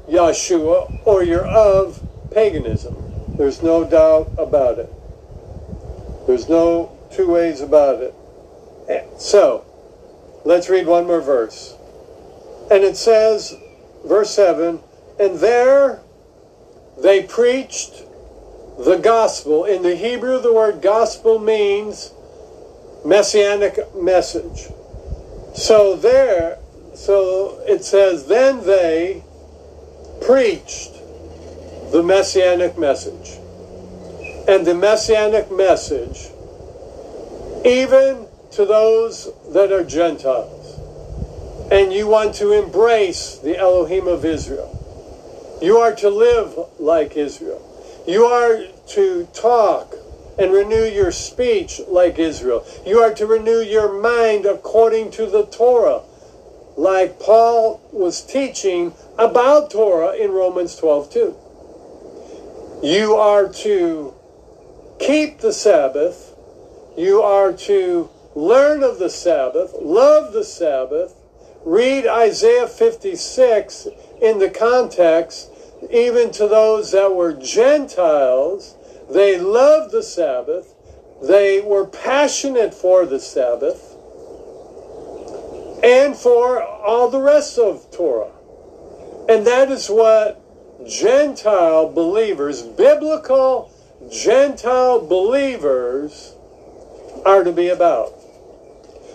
Yeshua 0.07 0.89
or 1.03 1.21
you're 1.21 1.47
of 1.47 2.01
paganism. 2.33 2.93
There's 3.37 3.61
no 3.61 3.83
doubt 3.83 4.31
about 4.37 4.79
it. 4.79 4.89
There's 6.25 6.47
no 6.47 6.92
two 7.13 7.29
ways 7.29 7.61
about 7.61 8.01
it. 8.01 8.13
So, 9.19 9.65
let's 10.43 10.69
read 10.69 10.87
one 10.87 11.07
more 11.07 11.21
verse. 11.21 11.75
And 12.69 12.83
it 12.83 12.97
says, 12.97 13.55
verse 14.05 14.31
7 14.31 14.79
And 15.19 15.39
there 15.39 16.01
they 17.01 17.23
preached 17.23 18.03
the 18.77 18.97
gospel. 18.97 19.65
In 19.65 19.81
the 19.81 19.95
Hebrew, 19.95 20.41
the 20.41 20.53
word 20.53 20.81
gospel 20.81 21.39
means 21.39 22.11
messianic 23.05 23.95
message. 23.95 24.69
So 25.55 25.95
there, 25.95 26.57
so 26.95 27.61
it 27.67 27.83
says, 27.83 28.27
then 28.27 28.65
they 28.65 29.23
preached 30.25 30.93
the 31.91 32.01
messianic 32.03 32.77
message. 32.77 33.39
And 34.47 34.65
the 34.65 34.73
messianic 34.73 35.51
message, 35.51 36.29
even 37.65 38.27
to 38.51 38.65
those 38.65 39.29
that 39.53 39.71
are 39.71 39.83
Gentiles, 39.83 40.79
and 41.71 41.93
you 41.93 42.07
want 42.07 42.35
to 42.35 42.51
embrace 42.51 43.37
the 43.37 43.57
Elohim 43.57 44.07
of 44.07 44.25
Israel, 44.25 44.69
you 45.61 45.77
are 45.77 45.95
to 45.95 46.09
live 46.09 46.57
like 46.79 47.15
Israel. 47.15 47.61
You 48.07 48.25
are 48.25 48.65
to 48.89 49.27
talk 49.33 49.95
and 50.37 50.51
renew 50.51 50.83
your 50.83 51.11
speech 51.11 51.79
like 51.87 52.19
Israel. 52.19 52.65
You 52.85 52.99
are 52.99 53.13
to 53.13 53.25
renew 53.25 53.59
your 53.59 54.01
mind 54.01 54.45
according 54.45 55.11
to 55.11 55.25
the 55.25 55.45
Torah, 55.45 56.01
like 56.75 57.19
Paul 57.19 57.81
was 57.93 58.21
teaching 58.23 58.93
about 59.17 59.71
Torah 59.71 60.13
in 60.15 60.31
Romans 60.31 60.75
12 60.75 61.11
2. 61.11 61.37
You 62.83 63.15
are 63.15 63.47
to 63.49 64.13
keep 64.99 65.39
the 65.39 65.53
Sabbath. 65.53 66.32
You 66.97 67.21
are 67.21 67.53
to 67.53 68.09
learn 68.35 68.83
of 68.83 68.99
the 68.99 69.09
Sabbath, 69.09 69.73
love 69.79 70.33
the 70.33 70.43
Sabbath, 70.43 71.15
read 71.63 72.07
Isaiah 72.07 72.67
56 72.67 73.87
in 74.21 74.39
the 74.39 74.49
context 74.49 75.49
even 75.89 76.31
to 76.31 76.47
those 76.47 76.91
that 76.91 77.13
were 77.13 77.33
Gentiles, 77.33 78.75
they 79.09 79.39
loved 79.39 79.91
the 79.91 80.03
Sabbath. 80.03 80.73
They 81.21 81.61
were 81.61 81.85
passionate 81.85 82.73
for 82.73 83.05
the 83.05 83.19
Sabbath 83.19 83.95
and 85.83 86.15
for 86.15 86.63
all 86.63 87.09
the 87.09 87.21
rest 87.21 87.57
of 87.57 87.89
Torah. 87.91 88.31
And 89.29 89.45
that 89.47 89.69
is 89.71 89.89
what 89.89 90.39
Gentile 90.87 91.89
believers, 91.89 92.61
biblical 92.61 93.71
Gentile 94.09 95.05
believers, 95.05 96.32
are 97.25 97.43
to 97.43 97.51
be 97.51 97.69
about. 97.69 98.13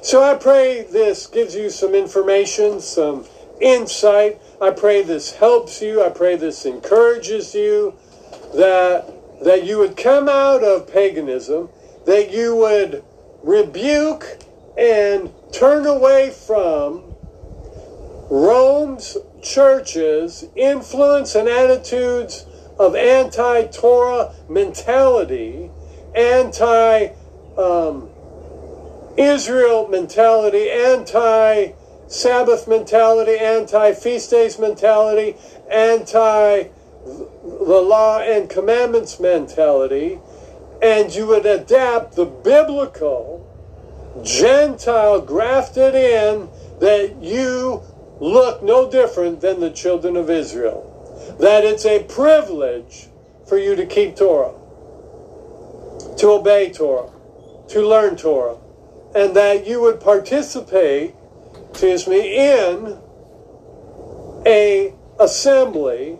So 0.03 0.23
I 0.23 0.35
pray 0.35 0.83
this 0.83 1.27
gives 1.27 1.55
you 1.55 1.71
some 1.71 1.95
information, 1.95 2.81
some 2.81 3.27
insight 3.61 4.41
I 4.61 4.71
pray 4.71 5.03
this 5.03 5.35
helps 5.35 5.81
you. 5.81 6.03
I 6.03 6.09
pray 6.09 6.35
this 6.37 6.67
encourages 6.67 7.55
you 7.55 7.95
that 8.55 9.15
that 9.41 9.65
you 9.65 9.79
would 9.79 9.97
come 9.97 10.29
out 10.29 10.65
of 10.65 10.93
paganism, 10.93 11.69
that 12.07 12.33
you 12.33 12.57
would 12.57 13.05
rebuke 13.45 14.43
and 14.77 15.33
turn 15.53 15.87
away 15.87 16.31
from 16.31 17.05
Rome's 18.29 19.17
churches' 19.41 20.45
influence 20.57 21.37
and 21.37 21.49
attitudes 21.49 22.47
of 22.81 22.97
anti 22.97 23.63
Torah 23.69 24.33
mentality, 24.49 25.71
anti 26.17 27.11
um, 27.59 28.09
Israel 29.17 29.89
mentality, 29.89 30.71
anti 30.71 31.73
Sabbath 32.07 32.69
mentality, 32.69 33.37
anti 33.39 33.93
feast 33.93 34.31
days 34.31 34.59
mentality, 34.59 35.37
anti 35.71 36.69
the 37.05 37.83
law 37.83 38.21
and 38.21 38.49
commandments 38.49 39.19
mentality, 39.21 40.19
and 40.83 41.15
you 41.15 41.27
would 41.27 41.47
adapt 41.47 42.15
the 42.15 42.25
biblical 42.25 43.45
Gentile 44.23 45.21
grafted 45.21 45.95
in 45.95 46.49
that 46.81 47.17
you 47.21 47.83
look 48.21 48.63
no 48.63 48.91
different 48.91 49.41
than 49.41 49.61
the 49.61 49.71
children 49.71 50.17
of 50.17 50.31
Israel. 50.31 50.85
That 51.41 51.65
it's 51.65 51.87
a 51.87 52.03
privilege 52.05 53.09
for 53.47 53.59
you 53.59 53.77
to 53.77 53.87
keep 53.87 54.17
Torah, 54.17 54.55
to 56.17 56.31
obey 56.31 56.73
Torah, 56.73 57.11
to 57.69 57.87
learn 57.87 58.17
Torah, 58.17 58.59
and 59.15 59.35
that 59.37 59.67
you 59.67 59.81
would 59.81 60.01
participate, 60.01 61.15
excuse 61.71 62.07
me, 62.07 62.37
in 62.37 62.99
a 64.47 64.95
assembly 65.19 66.19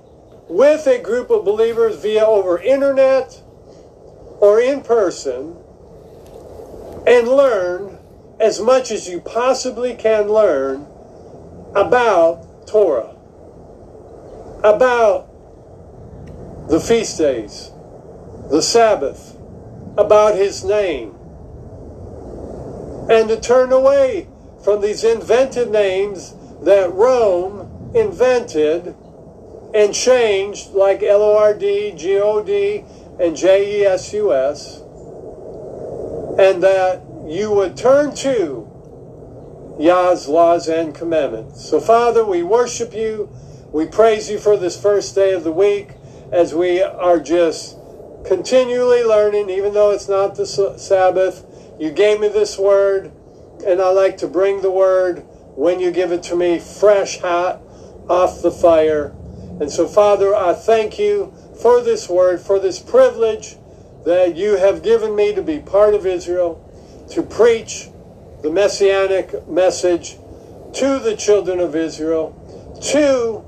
with 0.49 0.87
a 0.87 0.99
group 0.99 1.31
of 1.31 1.45
believers 1.45 1.97
via 1.97 2.25
over 2.25 2.59
internet 2.61 3.43
or 4.41 4.61
in 4.61 4.81
person 4.83 5.57
and 7.07 7.29
learn 7.29 7.99
as 8.41 8.61
much 8.61 8.91
as 8.91 9.09
you 9.09 9.21
possibly 9.21 9.95
can 9.95 10.29
learn 10.29 10.87
about 11.75 12.67
Torah, 12.67 13.15
about 14.63 15.29
the 16.69 16.81
feast 16.81 17.19
days, 17.19 17.71
the 18.51 18.63
Sabbath, 18.63 19.37
about 19.97 20.35
his 20.37 20.65
name, 20.65 21.18
and 23.09 23.29
to 23.29 23.41
turn 23.41 23.73
away 23.73 24.29
from 24.63 24.81
these 24.81 25.05
invented 25.05 25.71
names 25.71 26.35
that 26.63 26.93
Rome 26.93 27.93
invented 27.95 28.95
and 29.75 29.95
changed, 29.95 30.73
like 30.73 31.03
L 31.03 31.23
O 31.23 31.37
R 31.37 31.55
D, 31.55 31.93
G 31.97 32.19
O 32.19 32.43
D, 32.43 32.85
and 33.21 33.37
J 33.37 33.81
E 33.81 33.85
S 33.85 34.13
U 34.13 34.33
S, 34.33 34.81
and 36.39 36.63
that 36.63 37.03
you 37.27 37.53
would 37.53 37.77
turn 37.77 38.15
to 38.17 38.67
Yah's 39.79 40.29
laws 40.29 40.69
and 40.69 40.95
commandments. 40.95 41.69
So, 41.69 41.81
Father, 41.81 42.25
we 42.25 42.43
worship 42.43 42.93
you. 42.95 43.29
We 43.73 43.87
praise 43.87 44.31
you 44.31 44.39
for 44.39 44.57
this 44.57 44.81
first 44.81 45.15
day 45.15 45.33
of 45.33 45.45
the 45.45 45.53
week 45.53 45.91
as 46.33 46.55
we 46.55 46.83
are 46.83 47.21
just 47.21 47.77
continually 48.25 49.05
learning, 49.05 49.51
even 49.51 49.75
though 49.75 49.91
it's 49.91 50.09
not 50.09 50.35
the 50.35 50.47
Sabbath. 50.47 51.45
You 51.79 51.93
gave 51.93 52.19
me 52.19 52.29
this 52.29 52.59
word, 52.59 53.13
and 53.65 53.81
I 53.81 53.91
like 53.91 54.17
to 54.19 54.27
bring 54.27 54.63
the 54.63 54.71
word 54.71 55.25
when 55.55 55.79
you 55.79 55.91
give 55.93 56.11
it 56.11 56.25
to 56.25 56.37
me 56.37 56.59
fresh, 56.59 57.21
hot, 57.21 57.61
off 58.09 58.43
the 58.43 58.51
fire. 58.51 59.15
And 59.61 59.71
so, 59.71 59.87
Father, 59.87 60.35
I 60.35 60.55
thank 60.55 60.99
you 60.99 61.33
for 61.61 61.81
this 61.83 62.09
word, 62.09 62.41
for 62.41 62.59
this 62.59 62.81
privilege 62.81 63.57
that 64.05 64.37
you 64.37 64.57
have 64.57 64.83
given 64.83 65.15
me 65.15 65.35
to 65.35 65.43
be 65.43 65.59
part 65.61 65.95
of 65.95 66.07
Israel, 66.07 66.65
to 67.11 67.23
preach 67.23 67.91
the 68.43 68.51
messianic 68.51 69.49
message 69.49 70.17
to 70.75 70.99
the 70.99 71.17
children 71.17 71.61
of 71.61 71.77
Israel, 71.77 72.35
to 72.83 73.45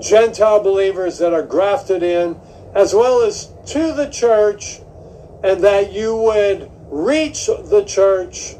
Gentile 0.00 0.62
believers 0.62 1.18
that 1.18 1.32
are 1.32 1.42
grafted 1.42 2.02
in, 2.02 2.38
as 2.74 2.94
well 2.94 3.22
as 3.22 3.50
to 3.66 3.92
the 3.92 4.08
church, 4.08 4.80
and 5.42 5.62
that 5.62 5.92
you 5.92 6.16
would 6.16 6.70
reach 6.90 7.46
the 7.46 7.84
church 7.86 8.56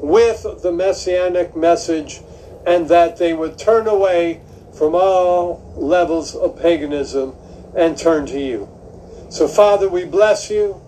with 0.00 0.46
the 0.62 0.72
messianic 0.72 1.54
message, 1.54 2.20
and 2.66 2.88
that 2.88 3.18
they 3.18 3.32
would 3.32 3.58
turn 3.58 3.86
away 3.86 4.40
from 4.72 4.94
all 4.94 5.62
levels 5.76 6.34
of 6.34 6.60
paganism 6.60 7.34
and 7.76 7.96
turn 7.96 8.26
to 8.26 8.40
you. 8.40 8.68
So, 9.28 9.46
Father, 9.46 9.88
we 9.88 10.04
bless 10.04 10.50
you. 10.50 10.80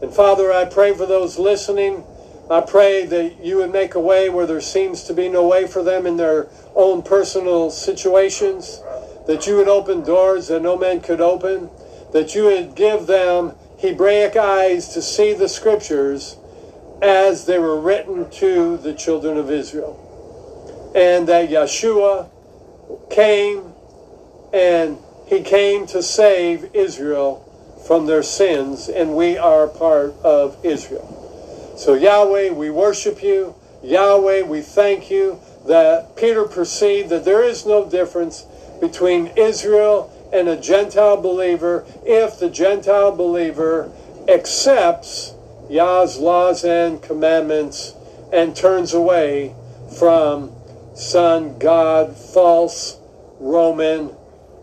And 0.00 0.12
Father, 0.12 0.52
I 0.52 0.64
pray 0.64 0.94
for 0.94 1.04
those 1.04 1.38
listening. 1.38 2.04
I 2.50 2.60
pray 2.60 3.04
that 3.06 3.44
you 3.44 3.58
would 3.58 3.72
make 3.72 3.94
a 3.94 4.00
way 4.00 4.30
where 4.30 4.46
there 4.46 4.60
seems 4.60 5.04
to 5.04 5.14
be 5.14 5.28
no 5.28 5.46
way 5.46 5.66
for 5.66 5.82
them 5.82 6.06
in 6.06 6.16
their 6.16 6.48
own 6.74 7.02
personal 7.02 7.70
situations, 7.70 8.80
that 9.26 9.46
you 9.46 9.56
would 9.56 9.68
open 9.68 10.02
doors 10.02 10.48
that 10.48 10.62
no 10.62 10.76
man 10.76 11.00
could 11.00 11.20
open, 11.20 11.70
that 12.12 12.34
you 12.34 12.44
would 12.44 12.74
give 12.74 13.06
them 13.06 13.54
Hebraic 13.80 14.36
eyes 14.36 14.88
to 14.94 15.02
see 15.02 15.32
the 15.32 15.48
scriptures 15.48 16.36
as 17.00 17.46
they 17.46 17.58
were 17.58 17.80
written 17.80 18.30
to 18.30 18.76
the 18.76 18.92
children 18.92 19.38
of 19.38 19.50
Israel. 19.50 19.96
And 20.94 21.26
that 21.28 21.48
Yeshua 21.48 22.28
came 23.10 23.72
and 24.52 24.98
he 25.26 25.42
came 25.42 25.86
to 25.86 26.02
save 26.02 26.74
Israel 26.74 27.46
from 27.86 28.06
their 28.06 28.22
sins, 28.22 28.88
and 28.88 29.16
we 29.16 29.38
are 29.38 29.66
part 29.66 30.14
of 30.22 30.58
Israel. 30.64 31.74
So, 31.76 31.94
Yahweh, 31.94 32.50
we 32.50 32.68
worship 32.68 33.22
you. 33.22 33.54
Yahweh, 33.82 34.42
we 34.42 34.60
thank 34.60 35.10
you 35.10 35.40
that 35.66 36.16
Peter 36.16 36.44
perceived 36.44 37.08
that 37.10 37.24
there 37.24 37.42
is 37.42 37.64
no 37.64 37.88
difference 37.88 38.44
between 38.80 39.28
Israel 39.36 40.12
and 40.32 40.48
a 40.48 40.56
Gentile 40.56 41.16
believer 41.16 41.84
if 42.04 42.38
the 42.38 42.50
Gentile 42.50 43.14
believer 43.14 43.90
accepts 44.28 45.34
Yah's 45.68 46.18
laws 46.18 46.64
and 46.64 47.02
commandments 47.02 47.94
and 48.32 48.54
turns 48.54 48.92
away 48.94 49.54
from 49.98 50.52
sun, 50.94 51.58
God, 51.58 52.16
false, 52.16 52.98
Roman, 53.38 54.14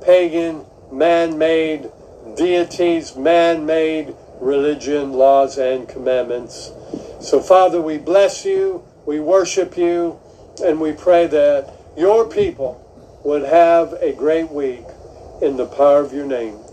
pagan, 0.01 0.65
man 0.91 1.37
made 1.37 1.89
deities, 2.35 3.15
man 3.15 3.65
made 3.65 4.15
religion, 4.39 5.13
laws, 5.13 5.57
and 5.57 5.89
commandments. 5.89 6.71
So, 7.19 7.41
Father, 7.41 7.81
we 7.81 7.97
bless 7.97 8.45
you, 8.45 8.83
we 9.05 9.19
worship 9.19 9.75
you, 9.75 10.19
and 10.63 10.79
we 10.79 10.93
pray 10.93 11.27
that 11.27 11.73
your 11.97 12.25
people 12.25 12.83
would 13.23 13.43
have 13.43 13.93
a 13.93 14.13
great 14.13 14.49
week 14.51 14.85
in 15.41 15.57
the 15.57 15.67
power 15.67 16.01
of 16.01 16.13
your 16.13 16.27
name. 16.27 16.66